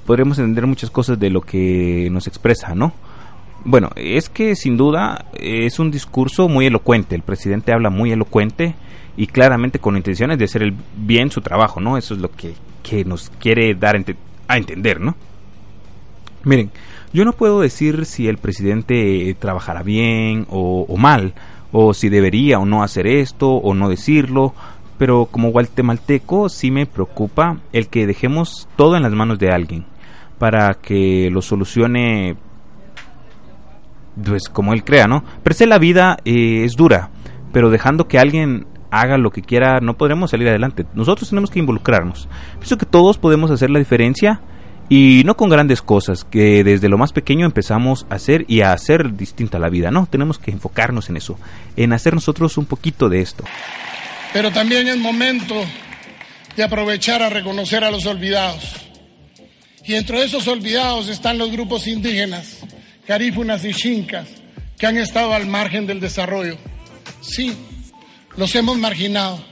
podremos 0.05 0.39
entender 0.39 0.65
muchas 0.67 0.89
cosas 0.89 1.19
de 1.19 1.29
lo 1.29 1.41
que 1.41 2.07
nos 2.13 2.27
expresa, 2.27 2.73
¿no? 2.73 2.93
Bueno, 3.65 3.89
es 3.97 4.29
que 4.29 4.55
sin 4.55 4.77
duda 4.77 5.25
es 5.33 5.79
un 5.79 5.91
discurso 5.91 6.47
muy 6.47 6.67
elocuente, 6.67 7.13
el 7.15 7.23
presidente 7.23 7.73
habla 7.73 7.89
muy 7.89 8.13
elocuente 8.13 8.73
y 9.17 9.27
claramente 9.27 9.79
con 9.79 9.97
intenciones 9.97 10.37
de 10.37 10.45
hacer 10.45 10.63
el 10.63 10.73
bien 10.95 11.29
su 11.29 11.41
trabajo, 11.41 11.81
¿no? 11.81 11.97
Eso 11.97 12.13
es 12.13 12.21
lo 12.21 12.31
que, 12.31 12.55
nos 13.03 13.31
quiere 13.31 13.75
dar 13.75 14.01
a 14.47 14.57
entender, 14.57 15.01
¿no? 15.01 15.17
Miren, 16.43 16.71
yo 17.13 17.25
no 17.25 17.33
puedo 17.33 17.61
decir 17.61 18.05
si 18.05 18.27
el 18.27 18.37
presidente 18.37 19.35
trabajará 19.39 19.83
bien 19.83 20.45
o, 20.49 20.85
o, 20.87 20.97
mal, 20.97 21.33
o 21.71 21.93
si 21.93 22.09
debería 22.09 22.59
o 22.59 22.65
no 22.65 22.83
hacer 22.83 23.07
esto 23.07 23.49
o 23.49 23.73
no 23.73 23.89
decirlo, 23.89 24.53
pero 24.97 25.25
como 25.25 25.51
guatemalteco 25.51 26.49
sí 26.49 26.71
me 26.71 26.85
preocupa 26.85 27.57
el 27.73 27.87
que 27.87 28.07
dejemos 28.07 28.67
todo 28.75 28.95
en 28.95 29.03
las 29.03 29.13
manos 29.13 29.39
de 29.39 29.51
alguien 29.51 29.85
para 30.39 30.75
que 30.75 31.29
lo 31.31 31.41
solucione 31.41 32.35
pues 34.23 34.49
como 34.49 34.73
él 34.73 34.83
crea, 34.83 35.07
¿no? 35.07 35.23
Per 35.43 35.53
se 35.53 35.67
la 35.67 35.77
vida 35.77 36.17
eh, 36.25 36.63
es 36.63 36.75
dura, 36.75 37.09
pero 37.53 37.69
dejando 37.69 38.07
que 38.07 38.19
alguien 38.19 38.65
haga 38.89 39.17
lo 39.17 39.31
que 39.31 39.41
quiera, 39.41 39.79
no 39.79 39.97
podremos 39.97 40.31
salir 40.31 40.47
adelante. 40.47 40.85
Nosotros 40.93 41.29
tenemos 41.29 41.51
que 41.51 41.59
involucrarnos. 41.59 42.27
Pienso 42.53 42.77
que 42.77 42.85
todos 42.85 43.17
podemos 43.17 43.51
hacer 43.51 43.69
la 43.69 43.79
diferencia 43.79 44.41
y 44.89 45.23
no 45.25 45.35
con 45.35 45.49
grandes 45.49 45.81
cosas, 45.81 46.23
que 46.23 46.63
desde 46.63 46.89
lo 46.89 46.97
más 46.97 47.11
pequeño 47.11 47.45
empezamos 47.45 48.05
a 48.09 48.15
hacer 48.15 48.45
y 48.47 48.61
a 48.61 48.71
hacer 48.71 49.15
distinta 49.15 49.59
la 49.59 49.69
vida, 49.69 49.91
¿no? 49.91 50.07
Tenemos 50.07 50.39
que 50.39 50.51
enfocarnos 50.51 51.09
en 51.09 51.17
eso, 51.17 51.37
en 51.75 51.93
hacer 51.93 52.13
nosotros 52.13 52.57
un 52.57 52.65
poquito 52.65 53.09
de 53.09 53.21
esto. 53.21 53.43
Pero 54.31 54.51
también 54.51 54.87
es 54.87 54.97
momento 54.97 55.55
de 56.55 56.63
aprovechar 56.63 57.21
a 57.21 57.29
reconocer 57.29 57.83
a 57.83 57.91
los 57.91 58.05
olvidados. 58.05 58.63
Y 59.83 59.95
entre 59.95 60.23
esos 60.23 60.47
olvidados 60.47 61.07
están 61.07 61.37
los 61.37 61.51
grupos 61.51 61.87
indígenas, 61.87 62.59
carífunas 63.05 63.63
y 63.65 63.73
chincas, 63.73 64.27
que 64.77 64.87
han 64.87 64.97
estado 64.97 65.33
al 65.33 65.47
margen 65.47 65.85
del 65.85 65.99
desarrollo. 65.99 66.57
Sí, 67.21 67.53
los 68.35 68.53
hemos 68.55 68.77
marginado, 68.77 69.43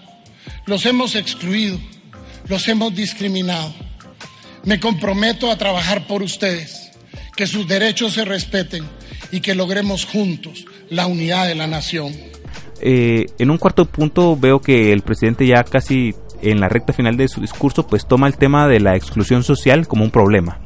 los 0.65 0.85
hemos 0.85 1.15
excluido, 1.15 1.79
los 2.47 2.67
hemos 2.67 2.93
discriminado. 2.95 3.73
Me 4.65 4.79
comprometo 4.79 5.51
a 5.51 5.57
trabajar 5.57 6.07
por 6.07 6.23
ustedes, 6.23 6.91
que 7.35 7.47
sus 7.47 7.67
derechos 7.67 8.13
se 8.13 8.25
respeten 8.25 8.83
y 9.31 9.41
que 9.41 9.55
logremos 9.55 10.05
juntos 10.05 10.65
la 10.89 11.07
unidad 11.07 11.47
de 11.47 11.55
la 11.55 11.67
nación. 11.67 12.13
Eh, 12.81 13.25
en 13.37 13.51
un 13.51 13.57
cuarto 13.57 13.85
punto 13.85 14.35
veo 14.35 14.59
que 14.59 14.91
el 14.91 15.01
presidente 15.01 15.47
ya 15.47 15.63
casi 15.63 16.13
en 16.41 16.59
la 16.59 16.67
recta 16.67 16.93
final 16.93 17.15
de 17.15 17.27
su 17.27 17.41
discurso 17.41 17.87
pues 17.87 18.07
toma 18.07 18.27
el 18.27 18.37
tema 18.37 18.67
de 18.67 18.79
la 18.79 18.95
exclusión 18.95 19.43
social 19.43 19.87
como 19.87 20.03
un 20.03 20.11
problema. 20.11 20.59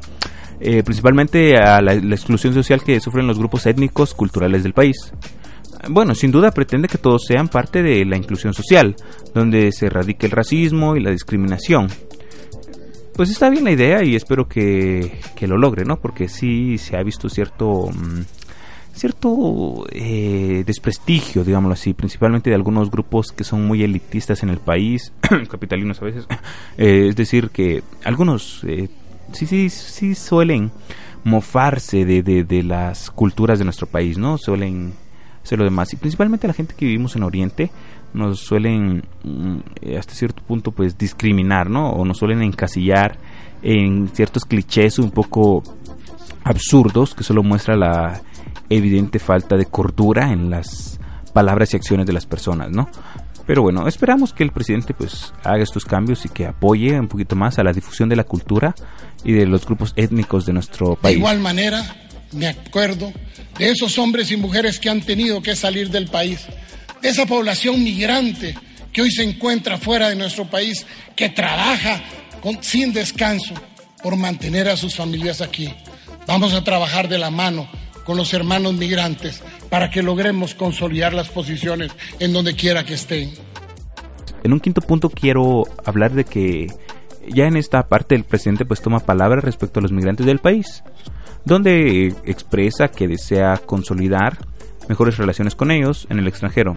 Eh, 0.60 0.82
principalmente 0.82 1.56
a 1.56 1.80
la 1.80 1.94
exclusión 1.94 2.52
social 2.52 2.82
que 2.82 3.00
sufren 3.00 3.26
los 3.26 3.38
grupos 3.38 3.64
étnicos 3.66 4.12
culturales 4.12 4.62
del 4.62 4.74
país 4.74 5.12
bueno, 5.88 6.14
sin 6.14 6.30
duda 6.30 6.50
pretende 6.50 6.88
que 6.88 6.98
todos 6.98 7.24
sean 7.26 7.48
parte 7.48 7.82
de 7.82 8.04
la 8.04 8.16
inclusión 8.16 8.52
social, 8.52 8.96
donde 9.34 9.72
se 9.72 9.86
erradique 9.86 10.26
el 10.26 10.32
racismo 10.32 10.96
y 10.96 11.00
la 11.00 11.10
discriminación. 11.10 11.88
Pues 13.20 13.28
está 13.28 13.50
bien 13.50 13.64
la 13.64 13.70
idea 13.70 14.02
y 14.02 14.16
espero 14.16 14.48
que, 14.48 15.20
lo 15.42 15.58
logre, 15.58 15.84
¿no? 15.84 15.98
Porque 15.98 16.26
sí 16.26 16.78
se 16.78 16.96
ha 16.96 17.02
visto 17.02 17.28
cierto 17.28 17.90
mm, 17.92 18.22
cierto 18.94 19.84
eh, 19.92 20.64
desprestigio, 20.64 21.44
digámoslo 21.44 21.74
así, 21.74 21.92
principalmente 21.92 22.48
de 22.48 22.56
algunos 22.56 22.90
grupos 22.90 23.30
que 23.30 23.44
son 23.44 23.66
muy 23.66 23.82
elitistas 23.82 24.42
en 24.42 24.48
el 24.48 24.56
país, 24.56 25.12
capitalinos 25.50 26.00
a 26.00 26.06
veces. 26.06 26.26
Eh, 26.78 27.08
es 27.10 27.16
decir, 27.16 27.50
que 27.50 27.82
algunos 28.04 28.64
eh, 28.66 28.88
sí, 29.34 29.44
sí, 29.44 29.68
sí 29.68 30.14
suelen 30.14 30.70
mofarse 31.22 32.06
de, 32.06 32.22
de, 32.22 32.42
de 32.44 32.62
las 32.62 33.10
culturas 33.10 33.58
de 33.58 33.66
nuestro 33.66 33.86
país, 33.86 34.16
¿no? 34.16 34.38
Suelen 34.38 34.94
hacer 35.44 35.58
lo 35.58 35.66
demás. 35.66 35.92
Y 35.92 35.96
principalmente 35.96 36.46
la 36.46 36.54
gente 36.54 36.74
que 36.74 36.86
vivimos 36.86 37.16
en 37.16 37.24
Oriente 37.24 37.70
nos 38.14 38.40
suelen 38.40 39.04
mm, 39.24 39.58
hasta 39.98 40.14
cierto 40.14 40.42
punto 40.42 40.72
pues 40.72 40.96
discriminar, 40.98 41.70
¿no? 41.70 41.90
O 41.90 42.04
nos 42.04 42.18
suelen 42.18 42.42
encasillar 42.42 43.18
en 43.62 44.08
ciertos 44.08 44.44
clichés 44.44 44.98
un 44.98 45.10
poco 45.10 45.62
absurdos 46.44 47.14
que 47.14 47.24
solo 47.24 47.42
muestra 47.42 47.76
la 47.76 48.22
evidente 48.68 49.18
falta 49.18 49.56
de 49.56 49.66
cordura 49.66 50.32
en 50.32 50.50
las 50.50 50.98
palabras 51.32 51.72
y 51.72 51.76
acciones 51.76 52.06
de 52.06 52.12
las 52.12 52.26
personas, 52.26 52.70
¿no? 52.70 52.88
Pero 53.46 53.62
bueno, 53.62 53.88
esperamos 53.88 54.32
que 54.32 54.44
el 54.44 54.52
presidente 54.52 54.94
pues 54.94 55.32
haga 55.42 55.62
estos 55.62 55.84
cambios 55.84 56.24
y 56.24 56.28
que 56.28 56.46
apoye 56.46 56.98
un 56.98 57.08
poquito 57.08 57.34
más 57.34 57.58
a 57.58 57.64
la 57.64 57.72
difusión 57.72 58.08
de 58.08 58.16
la 58.16 58.24
cultura 58.24 58.74
y 59.24 59.32
de 59.32 59.46
los 59.46 59.66
grupos 59.66 59.92
étnicos 59.96 60.46
de 60.46 60.52
nuestro 60.52 60.94
país. 60.94 61.16
De 61.16 61.18
igual 61.18 61.40
manera, 61.40 61.84
me 62.32 62.46
acuerdo 62.46 63.12
de 63.58 63.70
esos 63.70 63.98
hombres 63.98 64.30
y 64.30 64.36
mujeres 64.36 64.78
que 64.78 64.88
han 64.88 65.00
tenido 65.00 65.42
que 65.42 65.56
salir 65.56 65.90
del 65.90 66.08
país, 66.08 66.46
esa 67.02 67.26
población 67.26 67.82
migrante 67.82 68.54
que 68.92 69.02
hoy 69.02 69.10
se 69.10 69.22
encuentra 69.22 69.78
fuera 69.78 70.08
de 70.08 70.16
nuestro 70.16 70.46
país, 70.46 70.86
que 71.14 71.28
trabaja 71.28 72.02
sin 72.60 72.92
descanso 72.92 73.54
por 74.02 74.16
mantener 74.16 74.68
a 74.68 74.76
sus 74.76 74.94
familias 74.94 75.40
aquí. 75.40 75.72
Vamos 76.26 76.54
a 76.54 76.64
trabajar 76.64 77.08
de 77.08 77.18
la 77.18 77.30
mano 77.30 77.68
con 78.04 78.16
los 78.16 78.32
hermanos 78.34 78.74
migrantes 78.74 79.42
para 79.68 79.90
que 79.90 80.02
logremos 80.02 80.54
consolidar 80.54 81.12
las 81.12 81.28
posiciones 81.28 81.92
en 82.18 82.32
donde 82.32 82.54
quiera 82.54 82.84
que 82.84 82.94
estén. 82.94 83.32
En 84.42 84.52
un 84.52 84.60
quinto 84.60 84.80
punto 84.80 85.10
quiero 85.10 85.64
hablar 85.84 86.12
de 86.12 86.24
que 86.24 86.66
ya 87.28 87.44
en 87.44 87.56
esta 87.56 87.86
parte 87.88 88.14
el 88.14 88.24
presidente 88.24 88.64
pues 88.64 88.80
toma 88.80 89.00
palabra 89.00 89.40
respecto 89.40 89.78
a 89.78 89.82
los 89.82 89.92
migrantes 89.92 90.26
del 90.26 90.38
país 90.38 90.82
donde 91.44 92.08
expresa 92.24 92.88
que 92.88 93.08
desea 93.08 93.58
consolidar 93.64 94.38
mejores 94.90 95.16
relaciones 95.18 95.54
con 95.54 95.70
ellos 95.70 96.08
en 96.10 96.18
el 96.18 96.26
extranjero. 96.26 96.76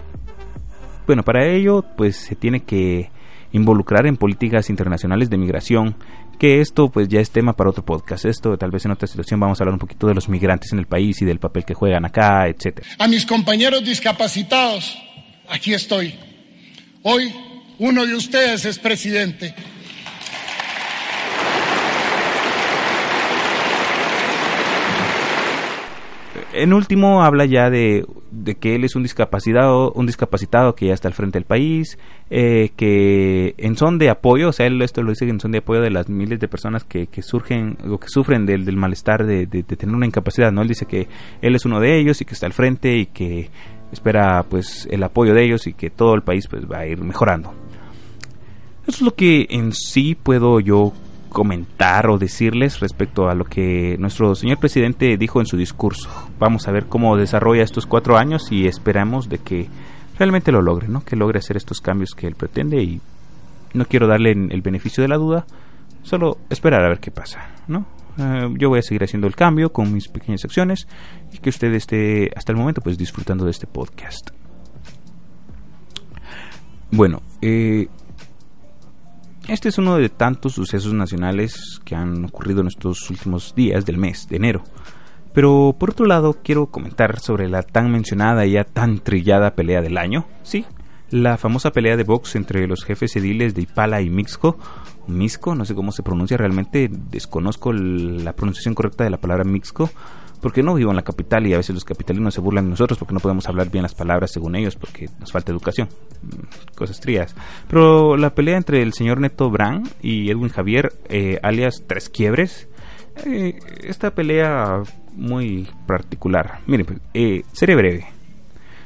Bueno, 1.04 1.24
para 1.24 1.44
ello 1.48 1.84
pues 1.96 2.14
se 2.14 2.36
tiene 2.36 2.60
que 2.60 3.10
involucrar 3.50 4.06
en 4.06 4.16
políticas 4.16 4.70
internacionales 4.70 5.30
de 5.30 5.36
migración, 5.36 5.96
que 6.38 6.60
esto 6.60 6.90
pues 6.90 7.08
ya 7.08 7.18
es 7.18 7.32
tema 7.32 7.54
para 7.54 7.70
otro 7.70 7.84
podcast. 7.84 8.24
Esto 8.24 8.56
tal 8.56 8.70
vez 8.70 8.84
en 8.84 8.92
otra 8.92 9.08
situación 9.08 9.40
vamos 9.40 9.60
a 9.60 9.64
hablar 9.64 9.74
un 9.74 9.80
poquito 9.80 10.06
de 10.06 10.14
los 10.14 10.28
migrantes 10.28 10.72
en 10.72 10.78
el 10.78 10.86
país 10.86 11.20
y 11.22 11.24
del 11.24 11.40
papel 11.40 11.64
que 11.64 11.74
juegan 11.74 12.04
acá, 12.04 12.46
etcétera. 12.46 12.86
A 13.00 13.08
mis 13.08 13.26
compañeros 13.26 13.84
discapacitados, 13.84 14.96
aquí 15.48 15.74
estoy. 15.74 16.14
Hoy 17.02 17.34
uno 17.80 18.06
de 18.06 18.14
ustedes 18.14 18.64
es 18.64 18.78
presidente 18.78 19.56
en 26.54 26.72
último 26.72 27.22
habla 27.22 27.44
ya 27.44 27.70
de, 27.70 28.06
que 28.60 28.74
él 28.74 28.84
es 28.84 28.96
un 28.96 29.02
discapacitado, 29.02 29.92
un 29.92 30.06
discapacitado 30.06 30.74
que 30.74 30.86
ya 30.86 30.94
está 30.94 31.08
al 31.08 31.14
frente 31.14 31.38
del 31.38 31.44
país, 31.44 31.98
eh, 32.30 32.70
que 32.76 33.54
en 33.58 33.76
son 33.76 33.98
de 33.98 34.10
apoyo, 34.10 34.48
o 34.48 34.52
sea, 34.52 34.66
él 34.66 34.80
esto 34.82 35.02
lo 35.02 35.10
dice 35.10 35.28
en 35.28 35.40
son 35.40 35.52
de 35.52 35.58
apoyo 35.58 35.80
de 35.80 35.90
las 35.90 36.08
miles 36.08 36.40
de 36.40 36.48
personas 36.48 36.84
que, 36.84 37.06
que 37.06 37.22
surgen 37.22 37.76
o 37.88 37.98
que 37.98 38.08
sufren 38.08 38.46
del, 38.46 38.76
malestar 38.76 39.26
de, 39.26 39.46
tener 39.46 39.94
una 39.94 40.06
incapacidad, 40.06 40.52
¿no? 40.52 40.62
Él 40.62 40.68
dice 40.68 40.86
que 40.86 41.08
él 41.42 41.54
es 41.54 41.64
uno 41.64 41.80
de 41.80 41.98
ellos 41.98 42.20
y 42.20 42.24
que 42.24 42.34
está 42.34 42.46
al 42.46 42.52
frente 42.52 42.96
y 42.96 43.06
que 43.06 43.50
espera 43.92 44.44
pues 44.48 44.88
el 44.90 45.02
apoyo 45.02 45.34
de 45.34 45.44
ellos 45.44 45.66
y 45.66 45.74
que 45.74 45.90
todo 45.90 46.14
el 46.14 46.22
país 46.22 46.46
pues 46.48 46.64
va 46.70 46.78
a 46.80 46.86
ir 46.86 47.00
mejorando. 47.00 47.52
Eso 48.86 48.98
es 48.98 49.02
lo 49.02 49.14
que 49.14 49.46
en 49.50 49.72
sí 49.72 50.14
puedo 50.14 50.60
yo 50.60 50.92
comentar 51.34 52.08
o 52.08 52.16
decirles 52.16 52.78
respecto 52.78 53.28
a 53.28 53.34
lo 53.34 53.44
que 53.44 53.96
nuestro 53.98 54.36
señor 54.36 54.58
presidente 54.58 55.16
dijo 55.18 55.40
en 55.40 55.46
su 55.46 55.56
discurso. 55.56 56.08
Vamos 56.38 56.68
a 56.68 56.70
ver 56.70 56.86
cómo 56.86 57.16
desarrolla 57.16 57.64
estos 57.64 57.86
cuatro 57.86 58.16
años 58.16 58.52
y 58.52 58.68
esperamos 58.68 59.28
de 59.28 59.38
que 59.38 59.68
realmente 60.16 60.52
lo 60.52 60.62
logre, 60.62 60.86
¿no? 60.86 61.04
Que 61.04 61.16
logre 61.16 61.40
hacer 61.40 61.56
estos 61.56 61.80
cambios 61.80 62.14
que 62.14 62.28
él 62.28 62.36
pretende 62.36 62.80
y 62.82 63.00
no 63.74 63.84
quiero 63.84 64.06
darle 64.06 64.30
el 64.30 64.62
beneficio 64.62 65.02
de 65.02 65.08
la 65.08 65.16
duda, 65.16 65.44
solo 66.04 66.38
esperar 66.50 66.84
a 66.84 66.88
ver 66.88 67.00
qué 67.00 67.10
pasa, 67.10 67.50
¿no? 67.66 67.84
Eh, 68.16 68.54
yo 68.56 68.68
voy 68.68 68.78
a 68.78 68.82
seguir 68.82 69.02
haciendo 69.02 69.26
el 69.26 69.34
cambio 69.34 69.72
con 69.72 69.92
mis 69.92 70.06
pequeñas 70.06 70.44
acciones 70.44 70.86
y 71.32 71.38
que 71.38 71.50
usted 71.50 71.74
esté 71.74 72.30
hasta 72.36 72.52
el 72.52 72.58
momento 72.58 72.80
pues 72.80 72.96
disfrutando 72.96 73.44
de 73.44 73.50
este 73.50 73.66
podcast. 73.66 74.30
Bueno, 76.92 77.22
eh, 77.42 77.88
este 79.48 79.68
es 79.68 79.78
uno 79.78 79.96
de 79.96 80.08
tantos 80.08 80.52
sucesos 80.54 80.92
nacionales 80.92 81.80
que 81.84 81.94
han 81.94 82.24
ocurrido 82.24 82.60
en 82.60 82.68
estos 82.68 83.10
últimos 83.10 83.54
días 83.54 83.84
del 83.84 83.98
mes 83.98 84.28
de 84.28 84.36
enero. 84.36 84.64
Pero 85.32 85.74
por 85.78 85.90
otro 85.90 86.06
lado 86.06 86.38
quiero 86.42 86.66
comentar 86.66 87.18
sobre 87.18 87.48
la 87.48 87.62
tan 87.62 87.90
mencionada 87.90 88.46
y 88.46 88.52
ya 88.52 88.64
tan 88.64 89.00
trillada 89.00 89.54
pelea 89.54 89.82
del 89.82 89.98
año. 89.98 90.26
Sí, 90.42 90.64
la 91.10 91.36
famosa 91.36 91.70
pelea 91.70 91.96
de 91.96 92.04
box 92.04 92.36
entre 92.36 92.66
los 92.66 92.84
jefes 92.84 93.14
ediles 93.16 93.54
de 93.54 93.62
Ipala 93.62 94.00
y 94.00 94.10
Mixco, 94.10 94.58
Mixco, 95.06 95.54
no 95.54 95.64
sé 95.64 95.74
cómo 95.74 95.92
se 95.92 96.02
pronuncia 96.02 96.36
realmente, 96.36 96.88
desconozco 96.90 97.72
la 97.72 98.32
pronunciación 98.32 98.74
correcta 98.74 99.04
de 99.04 99.10
la 99.10 99.20
palabra 99.20 99.44
Mixco, 99.44 99.90
porque 100.44 100.62
no 100.62 100.74
vivo 100.74 100.90
en 100.90 100.96
la 100.96 101.02
capital 101.02 101.46
y 101.46 101.54
a 101.54 101.56
veces 101.56 101.74
los 101.74 101.86
capitalinos 101.86 102.34
se 102.34 102.42
burlan 102.42 102.66
de 102.66 102.72
nosotros 102.72 102.98
porque 102.98 103.14
no 103.14 103.20
podemos 103.20 103.48
hablar 103.48 103.70
bien 103.70 103.80
las 103.80 103.94
palabras 103.94 104.30
según 104.30 104.56
ellos 104.56 104.76
porque 104.76 105.08
nos 105.18 105.32
falta 105.32 105.50
educación, 105.50 105.88
mm, 106.20 106.74
cosas 106.76 107.00
trías. 107.00 107.34
Pero 107.66 108.18
la 108.18 108.34
pelea 108.34 108.58
entre 108.58 108.82
el 108.82 108.92
señor 108.92 109.20
Neto 109.20 109.48
Brand 109.48 109.88
y 110.02 110.30
Edwin 110.30 110.50
Javier, 110.50 110.92
eh, 111.08 111.40
alias 111.42 111.84
Tres 111.86 112.10
Quiebres, 112.10 112.68
eh, 113.24 113.58
esta 113.84 114.14
pelea 114.14 114.82
muy 115.14 115.66
particular. 115.86 116.60
Miren, 116.66 116.84
pues, 116.84 117.00
eh, 117.14 117.42
seré 117.54 117.74
breve 117.74 118.08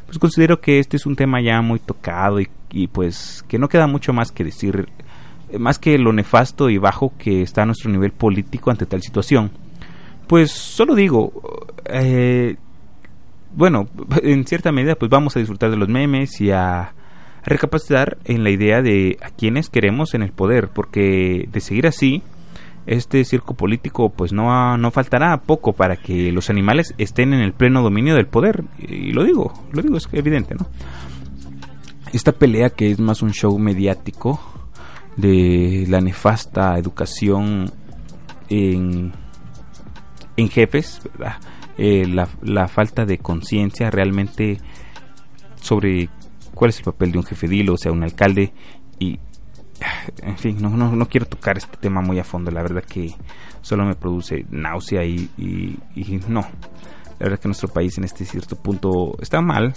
pues 0.06 0.18
considero 0.20 0.60
que 0.60 0.78
este 0.78 0.96
es 0.96 1.06
un 1.06 1.16
tema 1.16 1.42
ya 1.42 1.60
muy 1.60 1.80
tocado 1.80 2.38
y, 2.40 2.86
pues 2.86 3.44
que 3.48 3.58
no 3.58 3.68
queda 3.68 3.88
mucho 3.88 4.12
más 4.12 4.30
que 4.30 4.44
decir, 4.44 4.88
eh, 5.50 5.58
más 5.58 5.80
que 5.80 5.98
lo 5.98 6.12
nefasto 6.12 6.70
y 6.70 6.78
bajo 6.78 7.12
que 7.18 7.42
está 7.42 7.66
nuestro 7.66 7.90
nivel 7.90 8.12
político 8.12 8.70
ante 8.70 8.86
tal 8.86 9.02
situación. 9.02 9.50
Pues 10.28 10.52
solo 10.52 10.94
digo, 10.94 11.32
eh, 11.86 12.56
bueno, 13.54 13.88
en 14.22 14.46
cierta 14.46 14.70
medida 14.72 14.94
pues 14.94 15.10
vamos 15.10 15.34
a 15.36 15.40
disfrutar 15.40 15.70
de 15.70 15.76
los 15.76 15.88
memes 15.88 16.40
y 16.40 16.50
a 16.50 16.92
recapacitar 17.44 18.18
en 18.24 18.44
la 18.44 18.50
idea 18.50 18.82
de 18.82 19.18
a 19.22 19.30
quienes 19.30 19.70
queremos 19.70 20.14
en 20.14 20.22
el 20.22 20.32
poder, 20.32 20.68
porque 20.68 21.48
de 21.50 21.60
seguir 21.60 21.86
así, 21.86 22.22
este 22.86 23.24
circo 23.24 23.54
político 23.54 24.10
pues 24.10 24.32
no, 24.32 24.76
no 24.76 24.90
faltará 24.90 25.40
poco 25.40 25.72
para 25.72 25.96
que 25.96 26.30
los 26.30 26.50
animales 26.50 26.94
estén 26.98 27.32
en 27.32 27.40
el 27.40 27.52
pleno 27.52 27.82
dominio 27.82 28.14
del 28.14 28.26
poder. 28.26 28.64
Y 28.78 29.12
lo 29.12 29.24
digo, 29.24 29.52
lo 29.72 29.80
digo, 29.80 29.96
es 29.96 30.08
evidente, 30.12 30.54
¿no? 30.54 30.66
Esta 32.12 32.32
pelea 32.32 32.70
que 32.70 32.90
es 32.90 32.98
más 32.98 33.22
un 33.22 33.32
show 33.32 33.58
mediático 33.58 34.40
de 35.16 35.86
la 35.88 36.00
nefasta 36.00 36.78
educación 36.78 37.70
en, 38.48 39.12
en 40.38 40.48
jefes, 40.48 41.02
eh, 41.76 42.06
la, 42.06 42.68
falta 42.68 43.04
de 43.04 43.18
conciencia 43.18 43.90
realmente 43.90 44.58
sobre 45.60 46.08
cuál 46.54 46.70
es 46.70 46.78
el 46.78 46.84
papel 46.84 47.10
de 47.10 47.18
un 47.18 47.24
jefe 47.24 47.48
dilo, 47.48 47.74
o 47.74 47.76
sea, 47.76 47.90
un 47.90 48.04
alcalde, 48.04 48.52
y 49.00 49.18
en 50.22 50.38
fin, 50.38 50.58
no, 50.60 50.70
no, 50.70 50.94
no, 50.94 51.08
quiero 51.08 51.26
tocar 51.26 51.58
este 51.58 51.76
tema 51.76 52.00
muy 52.00 52.20
a 52.20 52.24
fondo, 52.24 52.52
la 52.52 52.62
verdad 52.62 52.84
que 52.84 53.14
solo 53.62 53.84
me 53.84 53.96
produce 53.96 54.46
náusea 54.50 55.04
y, 55.04 55.28
y, 55.36 56.20
no. 56.28 56.42
La 57.18 57.24
verdad 57.24 57.40
que 57.40 57.48
nuestro 57.48 57.68
país 57.68 57.98
en 57.98 58.04
este 58.04 58.24
cierto 58.24 58.54
punto 58.54 59.16
está 59.20 59.40
mal. 59.40 59.74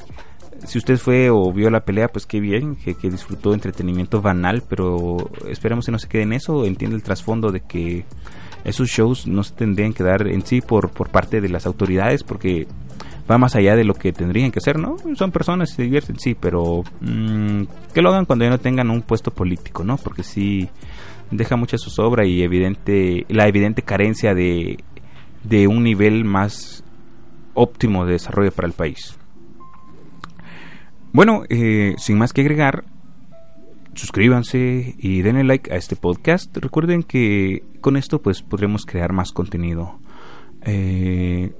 Si 0.68 0.78
usted 0.78 0.98
fue 0.98 1.32
o 1.32 1.52
vio 1.52 1.72
la 1.72 1.86
pelea, 1.86 2.08
pues 2.08 2.28
qué 2.28 2.40
bien, 2.40 2.76
que, 2.76 2.94
que 2.94 3.10
disfrutó 3.10 3.56
entretenimiento 3.56 4.22
banal, 4.22 4.62
pero 4.70 5.18
esperemos 5.50 5.88
que 5.88 5.92
no 5.92 5.98
se 5.98 6.08
quede 6.08 6.22
en 6.22 6.34
eso, 6.34 6.66
entiende 6.66 6.96
el 6.96 7.02
trasfondo 7.02 7.52
de 7.52 7.62
que 7.62 8.06
esos 8.64 8.90
shows 8.90 9.28
no 9.28 9.44
se 9.44 9.54
tendrían 9.54 9.94
que 9.94 10.04
dar 10.04 10.28
en 10.28 10.46
sí 10.46 10.62
por, 10.62 10.90
por 10.90 11.10
parte 11.10 11.42
de 11.42 11.50
las 11.50 11.66
autoridades, 11.66 12.24
porque 12.24 12.68
va 13.30 13.38
más 13.38 13.56
allá 13.56 13.76
de 13.76 13.84
lo 13.84 13.94
que 13.94 14.14
tendrían 14.14 14.52
que 14.52 14.60
hacer, 14.60 14.78
¿no? 14.78 14.98
Son 15.16 15.32
personas, 15.32 15.72
se 15.72 15.84
divierten, 15.84 16.20
sí, 16.20 16.36
pero 16.40 16.84
mm, 17.00 17.64
que 17.94 18.02
lo 18.02 18.10
hagan 18.10 18.26
cuando 18.26 18.46
ya 18.46 18.52
no 18.52 18.60
tengan 18.60 18.90
un 18.90 19.02
puesto 19.02 19.32
político, 19.32 19.84
¿no? 19.84 19.98
Porque 19.98 20.24
sí 20.24 20.70
deja 21.30 21.56
mucha 21.56 21.78
zozobra 21.78 22.26
y 22.26 22.44
evidente 22.44 23.26
la 23.30 23.48
evidente 23.48 23.82
carencia 23.82 24.34
de, 24.34 24.84
de 25.44 25.68
un 25.68 25.84
nivel 25.84 26.26
más 26.26 26.84
óptimo 27.54 28.06
de 28.06 28.14
desarrollo 28.14 28.52
para 28.52 28.68
el 28.68 28.74
país. 28.74 29.18
Bueno, 31.14 31.44
eh, 31.50 31.96
sin 31.98 32.18
más 32.18 32.32
que 32.34 32.42
agregar, 32.42 32.84
suscríbanse 33.96 34.96
y 34.98 35.22
denle 35.22 35.44
like 35.44 35.74
a 35.74 35.78
este 35.78 35.96
podcast. 35.96 36.56
Recuerden 36.58 37.04
que 37.04 37.64
con 37.82 37.98
esto 37.98 38.22
pues 38.22 38.42
podremos 38.42 38.86
crear 38.86 39.14
más 39.14 39.32
contenido. 39.32 40.00
Eh, 40.64 41.54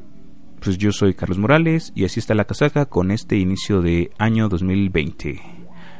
pues 0.60 0.78
yo 0.78 0.92
soy 0.92 1.14
Carlos 1.14 1.40
Morales 1.40 1.92
y 1.96 2.06
así 2.06 2.20
está 2.20 2.36
la 2.36 2.46
casaca 2.46 2.86
con 2.86 3.12
este 3.12 3.38
inicio 3.38 3.82
de 3.82 4.12
año 4.18 4.48
2020. 4.48 5.42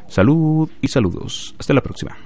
Salud 0.08 0.70
y 0.82 0.88
saludos. 0.88 1.56
Hasta 1.58 1.74
la 1.74 1.82
próxima. 1.82 2.18